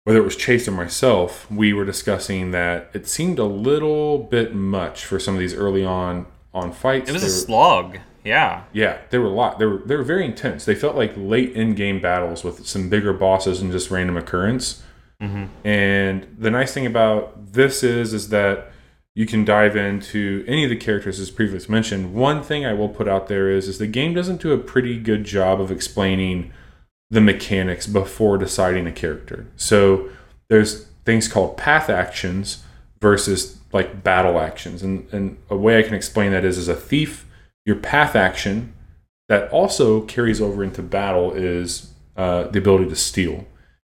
[0.04, 4.54] whether it was Chase or myself, we were discussing that it seemed a little bit
[4.54, 7.08] much for some of these early on on fights.
[7.08, 7.98] It was They a slog.
[8.24, 8.64] Yeah.
[8.72, 9.58] yeah, they were a lot.
[9.58, 10.64] They were they were very intense.
[10.64, 14.82] They felt like late in game battles with some bigger bosses and just random occurrence.
[15.20, 15.66] Mm-hmm.
[15.66, 18.72] And the nice thing about this is is that
[19.14, 22.14] you can dive into any of the characters as previously mentioned.
[22.14, 24.98] One thing I will put out there is is the game doesn't do a pretty
[24.98, 26.52] good job of explaining
[27.10, 29.46] the mechanics before deciding a character.
[29.56, 30.08] So
[30.48, 32.64] there's things called path actions
[33.00, 34.82] versus like battle actions.
[34.82, 37.26] And and a way I can explain that is as a thief,
[37.64, 38.74] your path action
[39.28, 43.46] that also carries over into battle is uh, the ability to steal.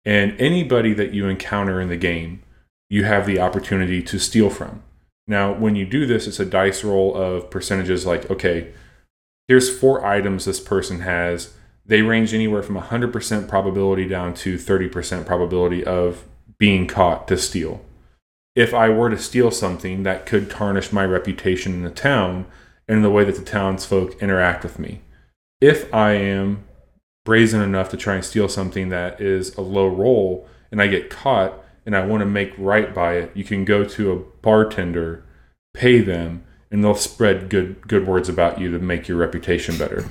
[0.06, 2.44] And anybody that you encounter in the game,
[2.90, 4.84] you have the opportunity to steal from.
[5.28, 8.72] Now, when you do this, it's a dice roll of percentages like, okay,
[9.48, 11.54] here's four items this person has.
[11.86, 16.24] They range anywhere from 100% probability down to 30% probability of
[16.58, 17.84] being caught to steal.
[18.56, 22.46] If I were to steal something, that could tarnish my reputation in the town
[22.88, 25.02] and the way that the townsfolk interact with me.
[25.62, 26.66] If I am
[27.24, 31.10] brazen enough to try and steal something that is a low roll and I get
[31.10, 31.54] caught
[31.86, 35.24] and I want to make right by it, you can go to a bartender,
[35.74, 40.06] pay them, and they'll spread good good words about you to make your reputation better.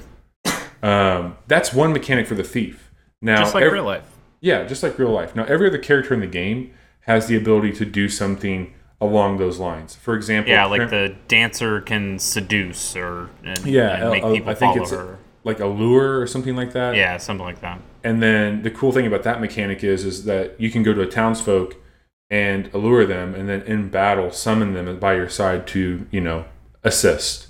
[0.83, 2.91] Um, that's one mechanic for the thief.
[3.23, 4.05] Now, Just like every- real life.
[4.41, 5.35] yeah, just like real life.
[5.35, 8.73] Now, every other character in the game has the ability to do something
[9.05, 9.95] along those lines.
[9.95, 14.55] For example, Yeah, like the dancer can seduce or and, yeah, and make people I
[14.55, 15.19] think follow it's her.
[15.45, 16.95] like a lure or something like that.
[16.97, 17.81] Yeah, something like that.
[18.03, 21.03] And then the cool thing about that mechanic is is that you can go to
[21.03, 21.77] a townsfolk
[22.31, 26.45] and allure them, and then in battle summon them by your side to you know
[26.83, 27.49] assist.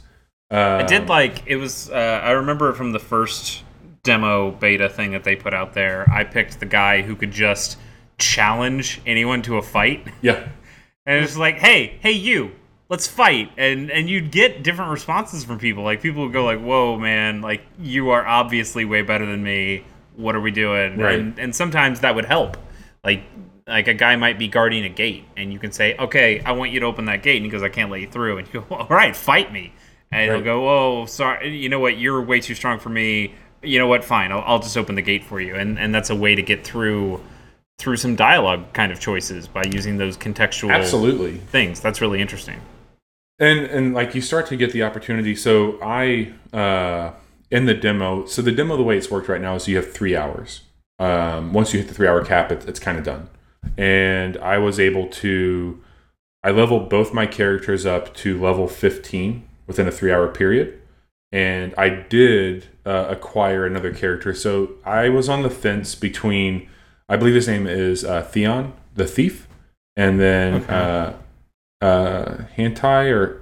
[0.50, 1.90] Uh, I did like it was.
[1.90, 3.62] Uh, I remember from the first
[4.02, 6.08] demo beta thing that they put out there.
[6.10, 7.78] I picked the guy who could just
[8.18, 10.48] challenge anyone to a fight, Yeah,
[11.06, 12.52] and it's like, hey, hey, you,
[12.88, 15.84] let's fight, and and you'd get different responses from people.
[15.84, 19.84] Like people would go like, whoa, man, like you are obviously way better than me.
[20.16, 20.98] What are we doing?
[20.98, 21.18] Right.
[21.18, 22.56] And and sometimes that would help.
[23.02, 23.22] Like
[23.66, 26.70] like a guy might be guarding a gate, and you can say, okay, I want
[26.70, 28.60] you to open that gate, and he goes, I can't let you through, and you
[28.60, 29.72] go, all right, fight me.
[30.12, 33.34] And he'll go, oh, sorry, you know what, you're way too strong for me.
[33.62, 36.10] You know what, fine, I'll, I'll just open the gate for you, and and that's
[36.10, 37.20] a way to get through
[37.78, 41.38] through some dialogue kind of choices by using those contextual absolutely.
[41.38, 41.80] things.
[41.80, 42.60] That's really interesting.
[43.38, 47.12] and and like you start to get the opportunity so i uh
[47.50, 49.92] in the demo so the demo the way it's worked right now is you have
[49.92, 50.62] three hours
[51.00, 53.28] um once you hit the three hour cap it, it's kind of done
[53.76, 55.82] and i was able to
[56.44, 60.80] i leveled both my characters up to level 15 within a three hour period
[61.32, 66.68] and i did uh, acquire another character so i was on the fence between
[67.08, 69.46] i believe his name is uh, Therion the thief
[69.96, 70.72] and then Okay.
[70.74, 71.12] uh
[71.84, 73.40] uh Hantai or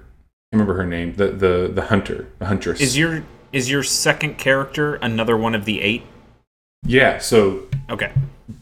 [0.52, 2.78] I remember her name, the the the hunter, the huntress.
[2.80, 6.02] Is your is your second character another one of the eight?
[6.84, 8.12] yeah, so Okay.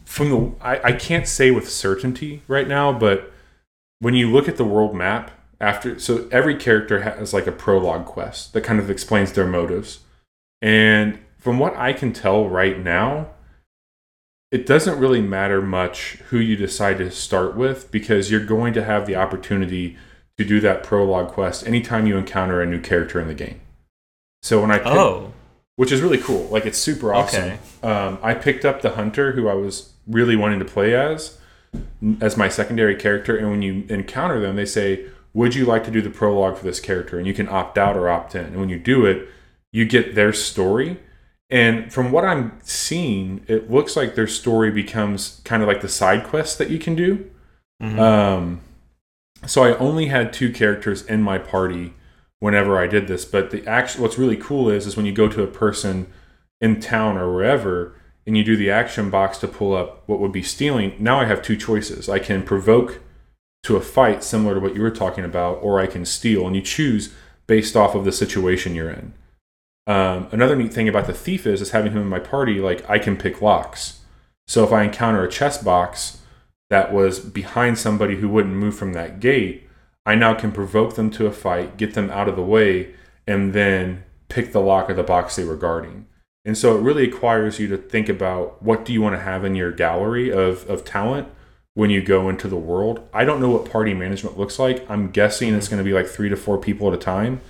[0.05, 3.33] from the I, I can't say with certainty right now, but
[3.99, 8.05] when you look at the world map after so every character has like a prologue
[8.05, 9.99] quest that kind of explains their motives.
[10.61, 13.27] And from what I can tell right now,
[14.51, 18.83] it doesn't really matter much who you decide to start with because you're going to
[18.83, 19.97] have the opportunity
[20.37, 23.61] to do that prologue quest anytime you encounter a new character in the game.
[24.41, 25.33] So when I picked, Oh.
[25.77, 26.47] which is really cool.
[26.49, 27.43] Like it's super awesome.
[27.43, 27.59] Okay.
[27.83, 31.37] Um, I picked up the hunter who I was really wanting to play as
[32.19, 35.91] as my secondary character, and when you encounter them, they say, "Would you like to
[35.91, 38.45] do the prologue for this character?" And you can opt out or opt in.
[38.47, 39.29] And when you do it,
[39.71, 40.97] you get their story.
[41.51, 45.89] And from what I'm seeing, it looks like their story becomes kind of like the
[45.89, 47.29] side quest that you can do.
[47.99, 48.61] Um,
[49.45, 51.93] so I only had two characters in my party
[52.39, 53.25] whenever I did this.
[53.25, 56.07] But the action, what's really cool is, is when you go to a person
[56.61, 57.95] in town or wherever,
[58.25, 60.93] and you do the action box to pull up what would be stealing.
[60.99, 62.07] Now I have two choices.
[62.07, 63.01] I can provoke
[63.63, 66.55] to a fight similar to what you were talking about, or I can steal, and
[66.55, 67.13] you choose
[67.47, 69.13] based off of the situation you're in.
[69.91, 72.61] Um, another neat thing about the thief is, is having him in my party.
[72.61, 73.99] Like I can pick locks.
[74.47, 76.21] So if I encounter a chest box
[76.69, 79.67] that was behind somebody who wouldn't move from that gate,
[80.05, 82.93] I now can provoke them to a fight, get them out of the way,
[83.27, 86.05] and then pick the lock of the box they were guarding.
[86.45, 89.43] And so it really requires you to think about what do you want to have
[89.43, 91.27] in your gallery of, of talent
[91.73, 93.05] when you go into the world.
[93.13, 94.89] I don't know what party management looks like.
[94.89, 97.41] I'm guessing it's going to be like three to four people at a time.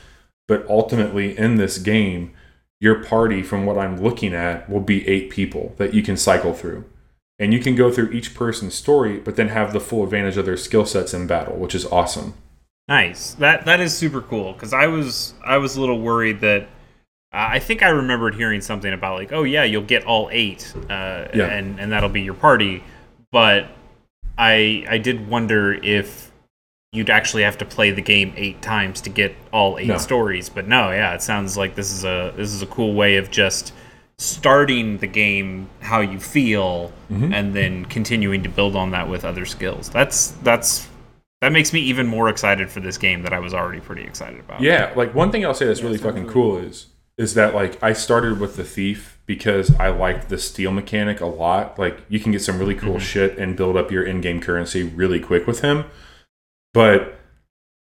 [0.48, 2.34] But ultimately, in this game,
[2.80, 6.54] your party, from what I'm looking at, will be eight people that you can cycle
[6.54, 6.86] through.
[7.40, 10.46] And you can go through each person's story, but then have the full advantage of
[10.46, 12.36] their skill sets in battle, which is awesome.
[12.88, 13.34] Nice.
[13.36, 16.64] That that is super cool because I was I was a little worried that
[17.34, 20.74] uh, I think I remembered hearing something about like oh yeah you'll get all eight
[20.90, 21.46] uh, Yeah.
[21.46, 22.84] and and that'll be your party,
[23.32, 23.68] but
[24.38, 26.31] I I did wonder if
[26.94, 29.98] you'd actually have to play the game eight times to get all eight No.
[29.98, 30.50] stories.
[30.50, 33.32] But no, yeah, it sounds like this is a this is a cool way of
[33.32, 33.74] just
[34.18, 37.34] starting the game how you feel Mm-hmm.
[37.34, 39.90] and then continuing to build on that with other skills.
[39.90, 40.88] That's that's
[41.42, 44.40] that makes me even more excited for this game that I was already pretty excited
[44.40, 44.62] about.
[44.62, 46.88] Yeah, like one thing I'll say that's really fucking really cool is
[47.18, 51.26] is that like I started with the thief because I liked the steal mechanic a
[51.26, 51.78] lot.
[51.80, 55.20] Like you can get some really cool shit and build up your in-game currency really
[55.22, 55.86] quick with him.
[56.74, 57.20] But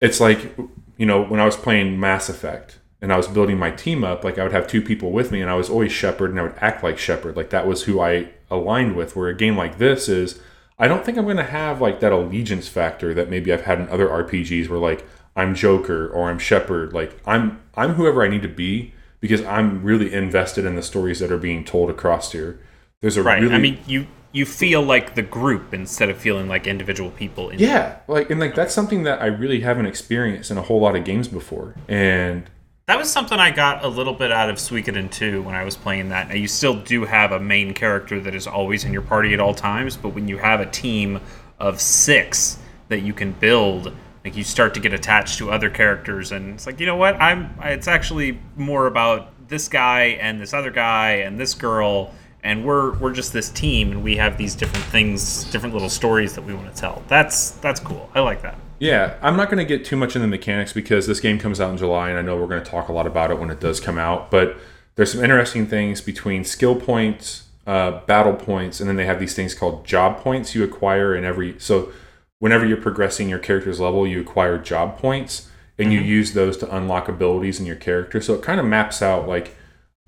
[0.01, 0.55] it's like
[0.97, 4.23] you know when I was playing Mass Effect and I was building my team up,
[4.23, 6.43] like I would have two people with me and I was always Shepard and I
[6.43, 7.37] would act like Shepard.
[7.37, 9.15] Like that was who I aligned with.
[9.15, 10.41] Where a game like this is,
[10.77, 13.79] I don't think I'm going to have like that allegiance factor that maybe I've had
[13.79, 16.91] in other RPGs where like I'm Joker or I'm Shepard.
[16.93, 21.19] Like I'm I'm whoever I need to be because I'm really invested in the stories
[21.19, 22.59] that are being told across here.
[23.01, 23.41] There's a Right.
[23.41, 27.49] really I mean, you you feel like the group instead of feeling like individual people.
[27.49, 30.79] In yeah, like and like that's something that I really haven't experienced in a whole
[30.79, 31.75] lot of games before.
[31.87, 32.43] And
[32.85, 35.75] That was something I got a little bit out of Suikoden 2 when I was
[35.75, 36.29] playing that.
[36.29, 39.39] Now, you still do have a main character that is always in your party at
[39.39, 41.19] all times, but when you have a team
[41.59, 42.57] of six
[42.87, 46.65] that you can build, like you start to get attached to other characters, and it's
[46.65, 47.19] like, you know what?
[47.21, 47.53] I'm.
[47.63, 52.13] It's actually more about this guy and this other guy and this girl,
[52.43, 56.33] and we're we're just this team, and we have these different things, different little stories
[56.35, 57.03] that we want to tell.
[57.07, 58.09] That's that's cool.
[58.15, 58.57] I like that.
[58.79, 61.59] Yeah, I'm not going to get too much in the mechanics because this game comes
[61.59, 63.49] out in July, and I know we're going to talk a lot about it when
[63.49, 64.31] it does come out.
[64.31, 64.57] But
[64.95, 69.33] there's some interesting things between skill points, uh, battle points, and then they have these
[69.33, 71.59] things called job points you acquire in every.
[71.59, 71.91] So
[72.39, 76.75] whenever you're progressing your character's level, you acquire job points, and you use those to
[76.75, 78.21] unlock abilities in your character.
[78.21, 79.55] So it kind of maps out like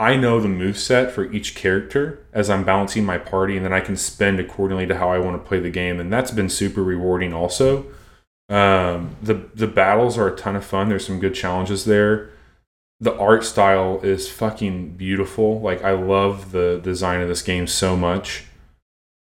[0.02, 3.72] I know the move set for each character as I'm balancing my party, and then
[3.74, 6.50] I can spend accordingly to how I want to play the game, and that's been
[6.50, 7.86] super rewarding also.
[8.50, 10.90] Um, the the battles are a ton of fun.
[10.90, 12.32] There's some good challenges there.
[13.00, 15.62] The art style is fucking beautiful.
[15.62, 18.46] Like I love the design of this game so much.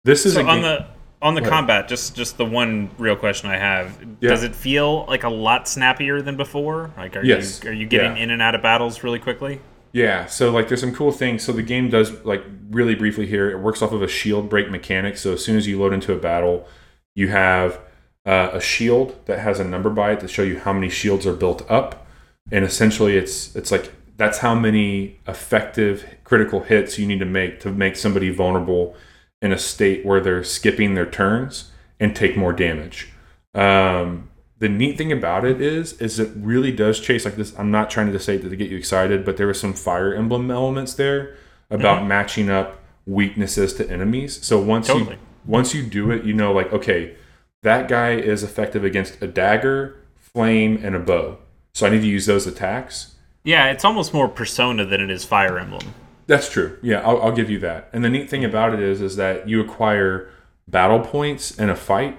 [0.04, 0.86] This is so a on game- the
[1.20, 1.50] on the ahead.
[1.52, 4.28] combat just just the one real question i have Yeah.
[4.30, 7.60] does it feel like a lot snappier than before like are Yes.
[7.64, 8.22] you are you getting Yeah.
[8.22, 9.58] in and out of battles really quickly
[9.92, 11.42] Yeah, so like there's some cool things.
[11.42, 13.50] So the game does like really briefly here.
[13.50, 15.16] It works off of a shield break mechanic.
[15.16, 16.68] So as soon as you load into a battle,
[17.14, 17.80] you have
[18.26, 21.26] uh, a shield that has a number by it to show you how many shields
[21.26, 22.06] are built up,
[22.52, 27.60] and essentially it's it's like that's how many effective critical hits you need to make
[27.60, 28.94] to make somebody vulnerable
[29.40, 33.08] in a state where they're skipping their turns and take more damage.
[33.54, 34.27] Um,
[34.58, 37.56] the neat thing about it is, is it really does chase like this.
[37.58, 40.14] I'm not trying to say that to get you excited, but there were some fire
[40.14, 41.36] emblem elements there
[41.70, 42.08] about mm-hmm.
[42.08, 44.44] matching up weaknesses to enemies.
[44.44, 45.12] So once Totally.
[45.12, 47.16] you once you do it, you know, like okay,
[47.62, 51.38] that guy is effective against a dagger, flame, and a bow.
[51.74, 53.14] So I need to use those attacks.
[53.44, 55.94] yeah it's almost more persona than it is fire emblem
[56.26, 56.78] That's true.
[56.82, 57.88] Yeah, I'll, I'll give you that.
[57.92, 60.28] And the neat thing about it is, is that you acquire
[60.66, 62.18] battle points in a fight,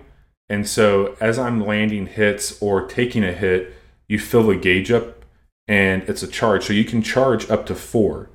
[0.49, 3.73] and so as I'm landing hits or taking a hit,
[4.07, 5.23] you fill the gauge up,
[5.67, 6.65] and it's a charge.
[6.65, 8.29] So you can charge up to four.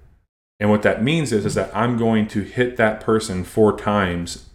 [0.61, 4.49] And what that means is, is that I'm going to hit that person four times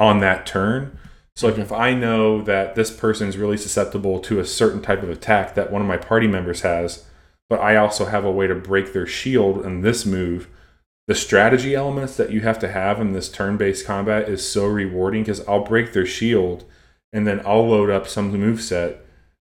[0.00, 0.98] on that turn.
[1.36, 5.02] So like if I know that this person is really susceptible to a certain type
[5.02, 7.04] of attack that one of my party members has,
[7.50, 10.48] but I also have a way to break their shield in this move.
[11.06, 15.22] The strategy elements that you have to have in this turn-based combat is so rewarding
[15.22, 16.64] because I'll break their shield
[17.14, 19.00] and then I'll load up some move set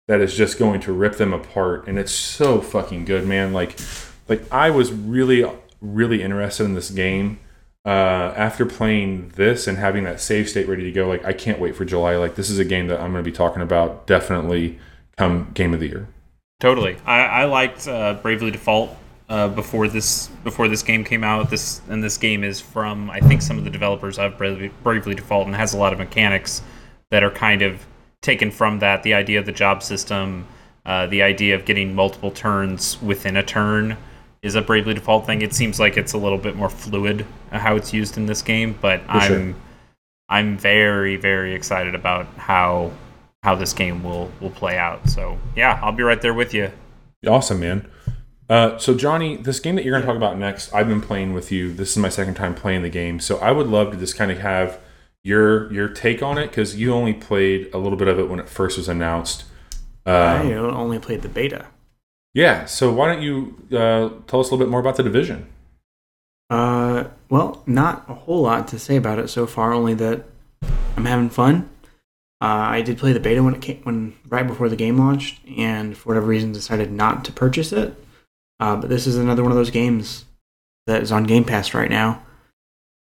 [0.08, 3.54] that is just going to rip them apart and it's so fucking good, man.
[3.54, 3.78] Like
[4.28, 5.50] like I was really
[5.80, 7.40] really interested in this game
[7.86, 11.08] uh, after playing this and having that save state ready to go.
[11.08, 12.16] Like I can't wait for July.
[12.16, 14.78] Like this is a game that I'm going to be talking about definitely
[15.16, 16.08] come game of the year.
[16.60, 18.96] totally i, I liked uh, bravely default
[19.28, 23.20] uh, before this before this game came out this and this game is from i
[23.20, 26.62] think some of the developers of bravely, bravely default and has a lot of mechanics
[27.10, 27.86] that are kind of
[28.20, 30.46] taken from that the idea of the job system
[30.86, 33.96] uh, the idea of getting multiple turns within a turn
[34.42, 37.58] is a bravely default thing it seems like it's a little bit more fluid uh,
[37.58, 39.54] how it's used in this game but i'm sure.
[40.28, 42.90] i'm very very excited about how
[43.42, 46.70] how this game will will play out so yeah i'll be right there with you
[47.26, 47.86] Awesome, man.
[48.48, 51.34] Uh, so Johnny, this game that you're going to talk about next, I've been playing
[51.34, 51.72] with you.
[51.72, 54.30] This is my second time playing the game, so I would love to just kind
[54.30, 54.80] of have
[55.24, 58.38] your your take on it because you only played a little bit of it when
[58.40, 59.44] it first was announced.
[60.06, 61.66] I Um, only played the beta.
[62.34, 65.46] yeah, so why don't you uh, tell us a little bit more about the division?
[66.48, 69.72] Uh, well, not a whole lot to say about it so far.
[69.72, 70.24] Only that
[70.96, 71.68] I'm having fun.
[72.42, 75.40] Uh, I did play the beta when it came when right before the game launched,
[75.58, 77.94] and for whatever reason decided not to purchase it.
[78.58, 80.24] Uh, but this is another one of those games
[80.86, 82.22] that is on Game Pass right now.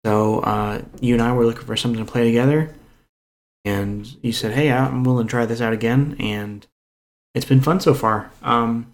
[0.08, 2.74] So uh, you and I were looking for something to play together,
[3.66, 6.66] and you said, "Hey, I'm willing to try this out again," and
[7.36, 8.32] it's been fun so far.
[8.42, 8.90] Um,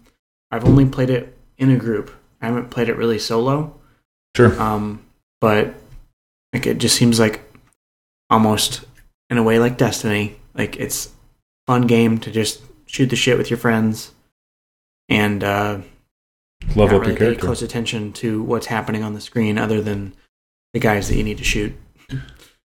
[0.50, 2.10] I've only played it in a group.
[2.42, 3.78] I haven't played it really solo.
[4.36, 4.60] Sure.
[4.60, 5.04] Um,
[5.40, 5.74] but
[6.52, 7.42] like it just seems like
[8.28, 8.84] almost
[9.30, 10.34] in a way like Destiny.
[10.52, 11.12] Like it's
[11.68, 14.10] fun game to just shoot the shit with your friends
[15.08, 15.78] and uh,
[16.74, 17.46] Level up really your pay character.
[17.46, 20.12] close attention to what's happening on the screen other than
[20.74, 21.72] the guys that you need to shoot.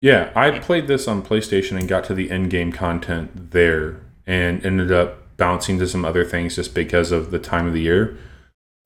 [0.00, 4.64] Yeah, I played this on PlayStation and got to the end game content there and
[4.64, 8.16] ended up bouncing to some other things just because of the time of the year.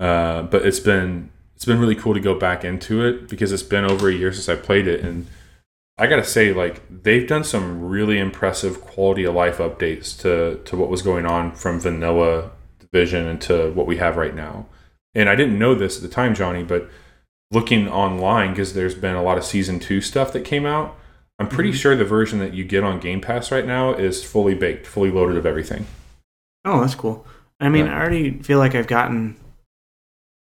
[0.01, 3.65] Uh, but it's been it's been really cool to go back into it because it's
[3.65, 5.27] been over a year since I played it and
[5.99, 10.77] I gotta say, like they've done some really impressive quality of life updates to to
[10.77, 14.67] what was going on from vanilla division into what we have right now.
[15.17, 16.89] And I didn't know this at the time, Johnny, but
[17.51, 20.97] looking online because there's been a lot of season two stuff that came out.
[21.39, 21.75] I'm pretty Mhm.
[21.77, 25.11] sure the version that you get on Game Pass right now is fully baked, fully
[25.11, 25.87] loaded of everything.
[26.65, 27.25] Oh, that's cool.
[27.61, 27.97] I mean, Yeah.
[27.97, 29.37] I already feel like I've gotten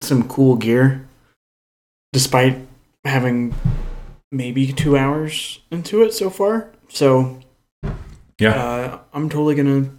[0.01, 1.07] some cool gear
[2.13, 2.57] despite
[3.05, 3.55] having
[4.31, 6.67] maybe two hours into it so far.
[6.89, 7.39] So
[8.37, 8.51] Yeah.
[8.51, 9.89] uh, I'm totally going to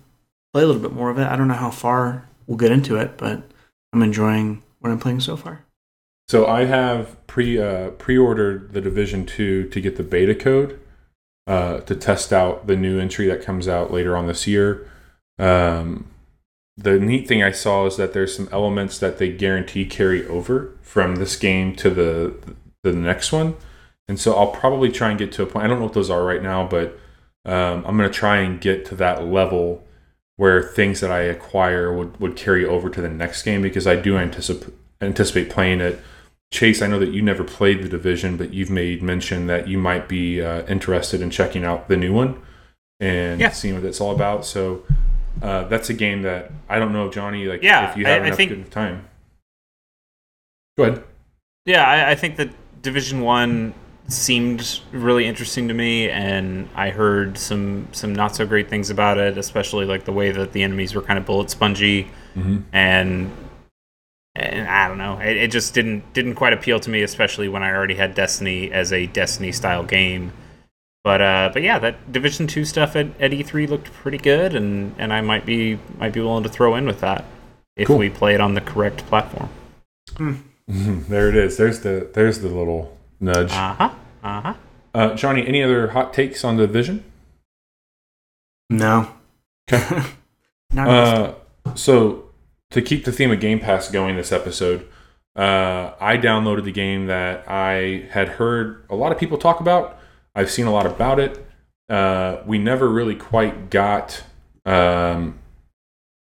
[0.53, 1.27] play a little bit more of it.
[1.27, 3.43] I don't know how far we'll get into it, but
[3.93, 5.65] I'm enjoying what I'm playing so far.
[6.33, 10.81] So I have pre uh, pre-ordered the Division Two to get the beta code
[11.47, 14.91] uh, to test out the new entry that comes out later on this year.
[15.39, 16.09] Um,
[16.79, 20.75] the neat thing I saw is that there's some elements that they guarantee carry over
[20.81, 22.35] from this game to the
[22.83, 23.55] the next one,
[24.09, 25.67] and so I'll probably try and get to a point.
[25.67, 26.99] I don't know what those are right now, but
[27.45, 29.85] um, I'm going to try and get to that level
[30.37, 33.97] where things that I acquire would, would carry over to the next game because I
[33.97, 34.73] do anticipate
[35.03, 36.01] anticipate playing it.
[36.53, 39.79] Chase, I know that you never played the division, but you've made mention that you
[39.79, 42.41] might be uh, interested in checking out the new one
[43.01, 43.51] and Yeah.
[43.51, 44.45] seeing what it's all about.
[44.45, 44.85] So
[45.41, 47.47] uh, that's a game that I don't know, Johnny.
[47.47, 49.09] Like, Yeah, if you I- have I enough think- good time,
[50.77, 51.03] go ahead.
[51.65, 52.51] Yeah, I, I think that
[52.83, 53.73] Division One
[54.09, 59.17] seemed really interesting to me, and I heard some some not so great things about
[59.17, 62.59] it, especially like the way that the enemies were kind of bullet spongy, Mm-hmm.
[62.73, 63.31] and
[64.35, 67.63] and I don't know, it, it just didn't didn't quite appeal to me, especially when
[67.63, 70.33] I already had Destiny as a Destiny style game.
[71.05, 74.95] But uh, but yeah, that Division Two stuff at, at E3 looked pretty good, and,
[74.99, 77.25] and I might be might be willing to throw in with that
[77.77, 77.99] if Cool.
[77.99, 79.49] we play it on the correct platform.
[80.69, 81.57] there it is.
[81.57, 83.51] There's the there's the little nudge.
[83.53, 83.91] Uh huh.
[84.23, 84.55] Uh huh.
[84.95, 87.05] Uh, Johnny, any other hot takes on the division?
[88.71, 89.09] No.
[89.73, 90.03] Okay.
[90.75, 91.35] Uh,
[91.75, 92.22] so
[92.73, 94.89] to keep the theme of Game Pass going this episode,
[95.37, 99.99] uh, I downloaded the game that I had heard a lot of people talk about.
[100.35, 101.47] I've seen a lot about it.
[101.89, 104.25] Uh, we never really quite got.
[104.65, 105.39] Um,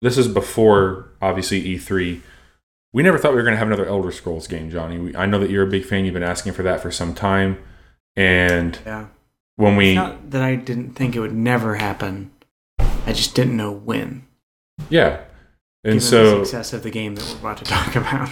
[0.01, 2.21] this is before obviously E3.
[2.93, 4.99] We never thought we were going to have another Elder Scrolls game, Johnny.
[4.99, 6.05] We, I know that you're a big fan.
[6.05, 7.63] You've been asking for that for some time,
[8.17, 9.07] and yeah.
[9.57, 12.31] when we It's not that I didn't think it would never happen.
[12.79, 14.27] I just didn't know when.
[14.89, 15.21] yeah,
[15.85, 18.31] and given so the success of the game that we're about to talk about.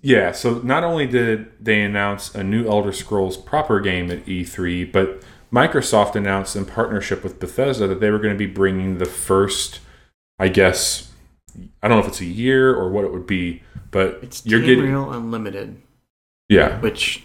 [0.00, 4.90] Yeah, so not only did they announce a new Elder Scrolls proper game at E3,
[4.90, 9.04] but Microsoft announced in partnership with Bethesda that they were going to be bringing the
[9.04, 9.80] first,
[10.38, 11.12] I guess,
[11.82, 14.60] I don't know if it's a year or what it would be, but It's you're
[14.60, 15.80] Team getting, Real Unlimited,
[16.48, 17.24] yeah, which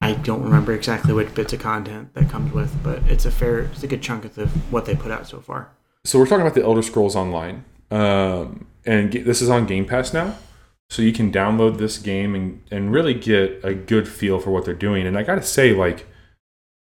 [0.00, 3.60] I don't remember exactly what bits of content that comes with, but it's a fair,
[3.60, 5.70] it's a good chunk of the, what they put out so far.
[6.04, 9.84] so we're talking about the Elder Scrolls Online, um, and ge- this is on Game
[9.84, 10.36] Pass now,
[10.90, 14.64] so you can download this game and and really get a good feel for what
[14.64, 15.06] they're doing.
[15.06, 16.06] And I got to say, like,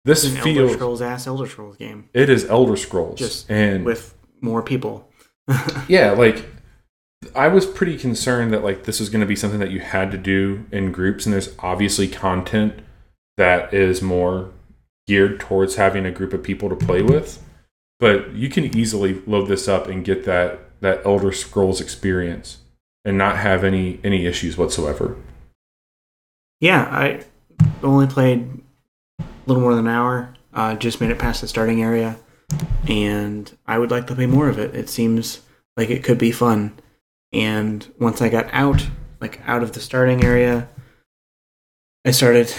[0.07, 3.85] this It's feels Elder Scrolls ass Elder Scrolls game it is Elder Scrolls, Just and
[3.85, 5.11] with more people.
[5.89, 6.45] yeah like
[7.37, 10.11] i was pretty concerned that like this was going to be something that you had
[10.11, 12.75] to do in groups and there's obviously content
[13.37, 14.51] that is more
[15.07, 17.45] geared towards having a group of people to play with
[18.01, 22.59] but you can easily load this up and get that that elder scrolls experience
[23.05, 25.17] and not have any any issues whatsoever
[26.61, 27.25] yeah, I
[27.83, 28.63] only played
[29.19, 30.35] a little more than an hour.
[30.53, 32.17] Uh, just made it past the starting area,
[32.89, 34.75] and I would like to play more of it.
[34.75, 35.43] It seems
[35.77, 36.73] like it could be fun.
[37.33, 38.87] And once I got out,
[39.21, 40.69] like out of the starting area,
[42.07, 42.55] I started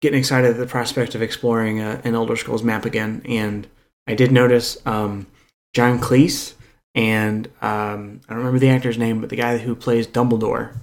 [0.00, 3.22] getting excited at the prospect of exploring uh, an Elder Scrolls map again.
[3.26, 3.68] And
[4.08, 5.28] I did notice um,
[5.72, 6.54] John Cleese
[6.96, 10.76] and um, I don't remember the actor's name, but the guy who plays Dumbledore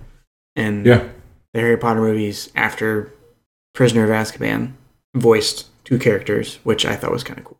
[0.55, 1.09] in Yeah.
[1.53, 3.11] the Harry Potter movies after
[3.73, 4.73] Prisoner of Azkaban
[5.15, 7.57] voiced two characters, which I thought was kind of cool.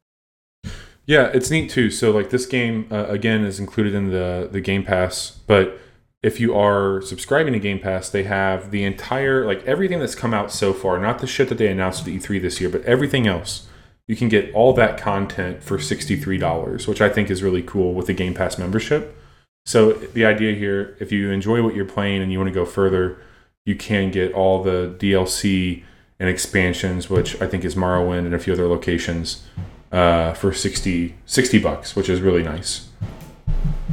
[1.06, 1.90] Yeah, it's neat too.
[1.90, 5.80] So like this game uh, again is included in the the Game Pass, but
[6.22, 10.34] if you are subscribing to Game Pass, they have the entire like everything that's come
[10.34, 13.28] out so far, not the shit that they announced at E3 this year, but everything
[13.28, 13.68] else.
[14.08, 18.08] You can get all that content for $63, which I think is really cool with
[18.08, 19.18] the Game Pass membership.
[19.66, 22.66] So the idea here, if you enjoy what you're playing and you want to go
[22.66, 23.18] further,
[23.66, 25.84] you can get all the DLC
[26.20, 29.44] and expansions, which I think is Morrowind and a few other locations,
[29.92, 32.90] uh, for 60, 60 bucks, which is really nice.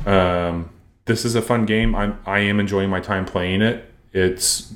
[0.06, 0.70] Um,
[1.04, 1.94] this is a fun game.
[1.94, 3.92] I'm I am enjoying my time playing it.
[4.12, 4.72] It's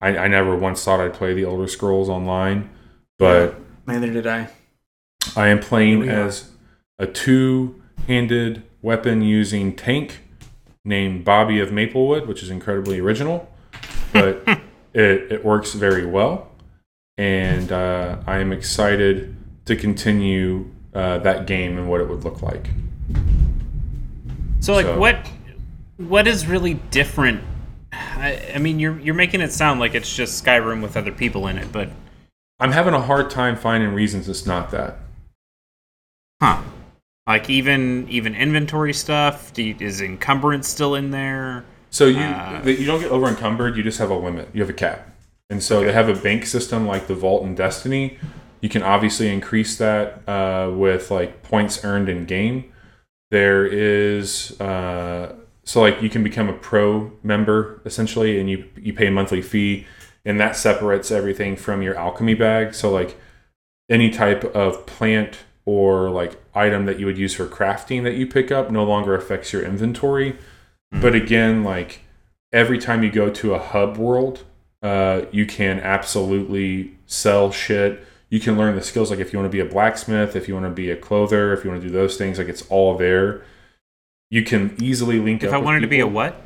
[0.00, 2.70] I, I never once thought I'd play the Elder Scrolls online,
[3.18, 4.48] but Neither did I.
[5.36, 6.26] I am playing Here we are.
[6.26, 6.50] as
[6.98, 10.20] a two-handed weapon using tank
[10.84, 13.50] named Bobby of Maplewood, which is incredibly original,
[14.12, 14.42] but
[14.94, 16.48] it, it works very well,
[17.18, 22.40] and uh, I am excited to continue uh, that game and what it would look
[22.42, 22.70] like.
[24.60, 25.28] So like So- what
[25.98, 27.42] what is really different?
[27.92, 31.46] I, I mean, you're you're making it sound like it's just Skyrim with other people
[31.48, 31.88] in it, but
[32.58, 34.98] I'm having a hard time finding reasons it's not that.
[36.40, 36.62] huh?
[37.26, 39.52] Like even even inventory stuff.
[39.52, 41.64] Do you, is encumbrance still in there?
[41.90, 43.76] So you Uh, you don't get over encumbered.
[43.76, 44.48] You just have a limit.
[44.52, 45.10] You have a cap,
[45.50, 48.18] and so they have a bank system like the Vault in Destiny.
[48.60, 52.72] You can obviously increase that uh, with like points earned in game.
[53.32, 55.34] There is uh,
[55.64, 59.42] so like you can become a pro member essentially, and you you pay a monthly
[59.42, 59.84] fee,
[60.26, 62.74] and that separates everything from your alchemy bag.
[62.74, 63.16] So like
[63.88, 68.26] any type of plant or like item that you would use for crafting that you
[68.26, 70.36] pick up no longer affects your inventory.
[70.90, 72.00] But again, like
[72.52, 74.44] every time you go to a hub world,
[74.82, 78.04] uh, you can absolutely sell shit.
[78.28, 79.10] You can learn the skills.
[79.10, 81.52] Like if you want to be a blacksmith, if you want to be a clother,
[81.52, 83.42] if you want to do those things, like it's all there.
[84.30, 85.54] You can easily link If up.
[85.54, 86.40] I with wanted to be a what?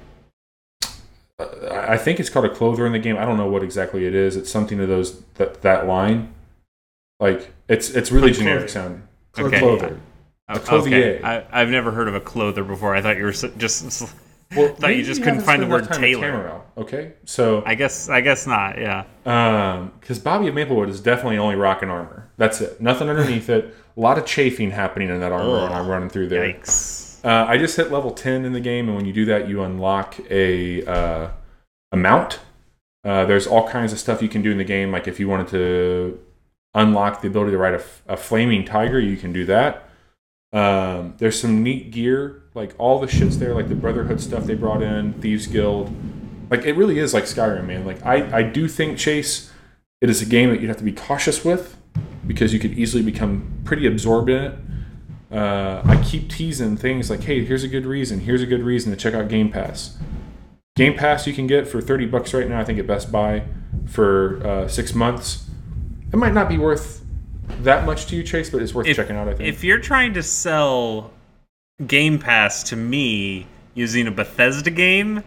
[1.91, 3.17] I think it's called a clother in the game.
[3.17, 4.37] I don't know what exactly it is.
[4.37, 6.33] It's something to those that that line.
[7.19, 9.09] Like it's it's really A generic sounding.
[9.37, 9.59] Okay.
[9.59, 10.01] Clother.
[10.49, 11.17] Oh, clothier.
[11.17, 11.23] Okay.
[11.23, 12.95] I, I've never heard of a clother before.
[12.95, 14.03] I thought you were just.
[14.57, 16.63] Well, Thought you just couldn't find the word tailor.
[16.77, 18.79] Okay, so I guess I guess not.
[18.79, 19.05] Yeah.
[20.01, 22.31] because Bobby of Maplewood is definitely only rock and armor.
[22.37, 22.81] That's it.
[22.81, 23.75] Nothing underneath it.
[23.97, 26.53] A lot of chafing happening in that armor when I'm running through there.
[26.53, 27.25] Yikes.
[27.25, 29.63] Uh, I just hit level ten in the game, and when you do that, you
[29.63, 31.31] unlock a uh,
[31.93, 32.41] a mount.
[33.05, 34.93] Uh, there's all kinds of stuff you can do in the game.
[34.93, 36.21] Like if you wanted to
[36.75, 39.89] unlock the ability to ride a flaming tiger, you can do that.
[40.53, 44.55] Um, there's some neat gear, like all the shits there, like the Brotherhood stuff they
[44.55, 45.95] brought in, Thieves Guild.
[46.51, 47.87] Like it really is like Skyrim, man.
[47.87, 49.53] Like I, I do think Chase,
[50.01, 51.77] it is a game that you'd have to be cautious with
[52.27, 54.55] because you could easily become pretty absorbed in it.
[55.33, 58.91] Uh, I keep teasing things like, hey, here's a good reason, here's a good reason
[58.91, 59.97] to check out Game Pass.
[60.77, 63.45] Game Pass you can get for 30 bucks right now, I think at Best Buy
[63.89, 65.47] for uh, six months.
[66.13, 67.05] It might not be worth
[67.63, 69.49] that much to you, Chase, but it's worth If, checking out, I think.
[69.49, 71.13] if you're trying to sell
[71.87, 75.23] Game Pass to me using a Bethesda game,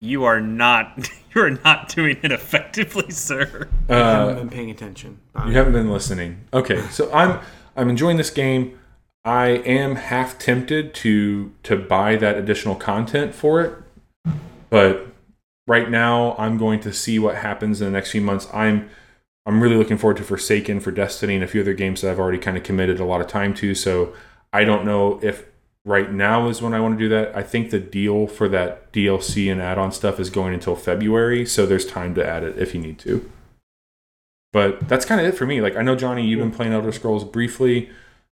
[0.00, 3.68] you are not you are not doing it effectively, sir.
[3.88, 5.20] I uh, haven't been paying attention.
[5.46, 6.44] You haven't been listening.
[6.52, 7.40] Okay, so I'm
[7.76, 8.78] I'm enjoying this game.
[9.24, 13.74] I am half tempted to to buy that additional content for it,
[14.70, 15.06] but
[15.66, 18.48] right now I'm going to see what happens in the next few months.
[18.52, 18.88] I'm
[19.46, 22.18] I'm really looking forward to Forsaken for Destiny and a few other games that I've
[22.18, 23.74] already kind of committed a lot of time to.
[23.74, 24.12] So
[24.52, 25.44] I don't know if
[25.86, 27.34] right now is when I want to do that.
[27.34, 31.64] I think the deal for that DLC and add-on stuff is going until February, so
[31.64, 33.30] there's time to add it if you need to.
[34.52, 35.62] But that's kind of it for me.
[35.62, 37.88] Like I know Johnny, you've been playing Elder Scrolls briefly.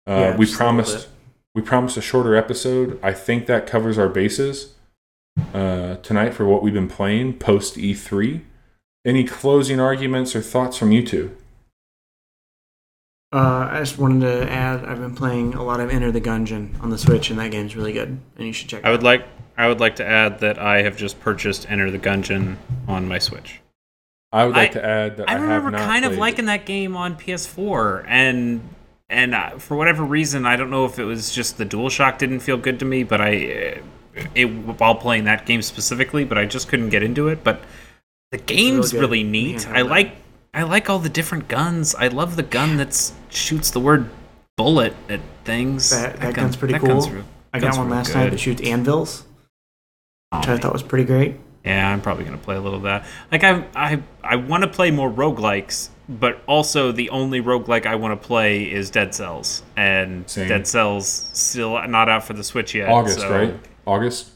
[0.07, 1.07] Uh, Yeah, we just a little promised
[1.53, 2.99] we promised a shorter episode.
[3.03, 4.75] I think that covers our bases
[5.53, 8.41] uh, tonight for what we've been playing post E3.
[9.05, 11.35] Any closing arguments or thoughts from you two?
[13.33, 16.81] Uh, I just wanted to add I've been playing a lot of Enter the Gungeon
[16.83, 18.99] on the Switch, and that game's really good, and you should check it I would
[18.99, 19.03] out.
[19.05, 19.27] like
[19.57, 22.57] I would like to add that I have just purchased Enter the Gungeon
[22.87, 23.61] on my Switch.
[24.33, 26.45] I would like I- to add that I, I remember not kind of played- liking
[26.45, 28.61] that game on PS4, and
[29.09, 32.41] and uh, for whatever reason, I don't know if it was just the DualShock didn't
[32.41, 33.81] feel good to me, but I uh,
[34.35, 37.43] it while playing that game specifically, but I just couldn't get into it.
[37.43, 37.61] But
[38.31, 39.01] the game's good.
[39.01, 39.61] really neat.
[39.63, 40.15] can't I like
[40.53, 41.95] I like all the different guns.
[41.95, 44.09] I love the gun that shoots the word
[44.57, 45.89] bullet at things.
[45.91, 46.89] That, that, gun's pretty that cool.
[46.89, 49.25] gun's real- I got one real last night that shoots anvils,
[50.31, 51.37] Oh, which I thought was pretty great.
[51.65, 53.05] Yeah, I'm probably gonna play a little of that.
[53.31, 57.95] Like I I I want to play more roguelikes, but also the only roguelike I
[57.95, 60.47] want to play is Dead Cells, and Same.
[60.47, 62.89] Dead Cells still not out for the Switch yet.
[62.89, 63.53] August, so- right?
[63.85, 64.31] August.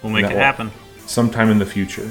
[0.00, 0.70] We'll make it happen.
[1.06, 2.08] sometime in the future.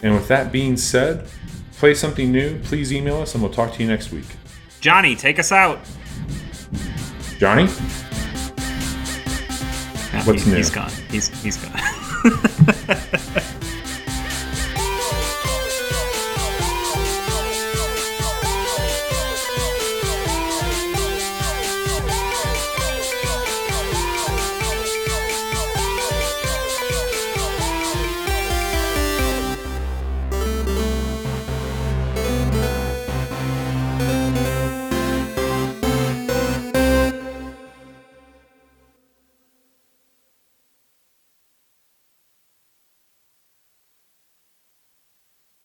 [0.00, 1.26] And with that being said,
[1.72, 4.26] play something new, please email us and we'll talk to you next week.
[4.80, 5.80] Johnny, take us out.
[7.38, 7.66] Johnny?
[10.24, 10.56] What's he's, new?
[10.56, 10.90] he's gone.
[11.10, 11.80] He's he's gone.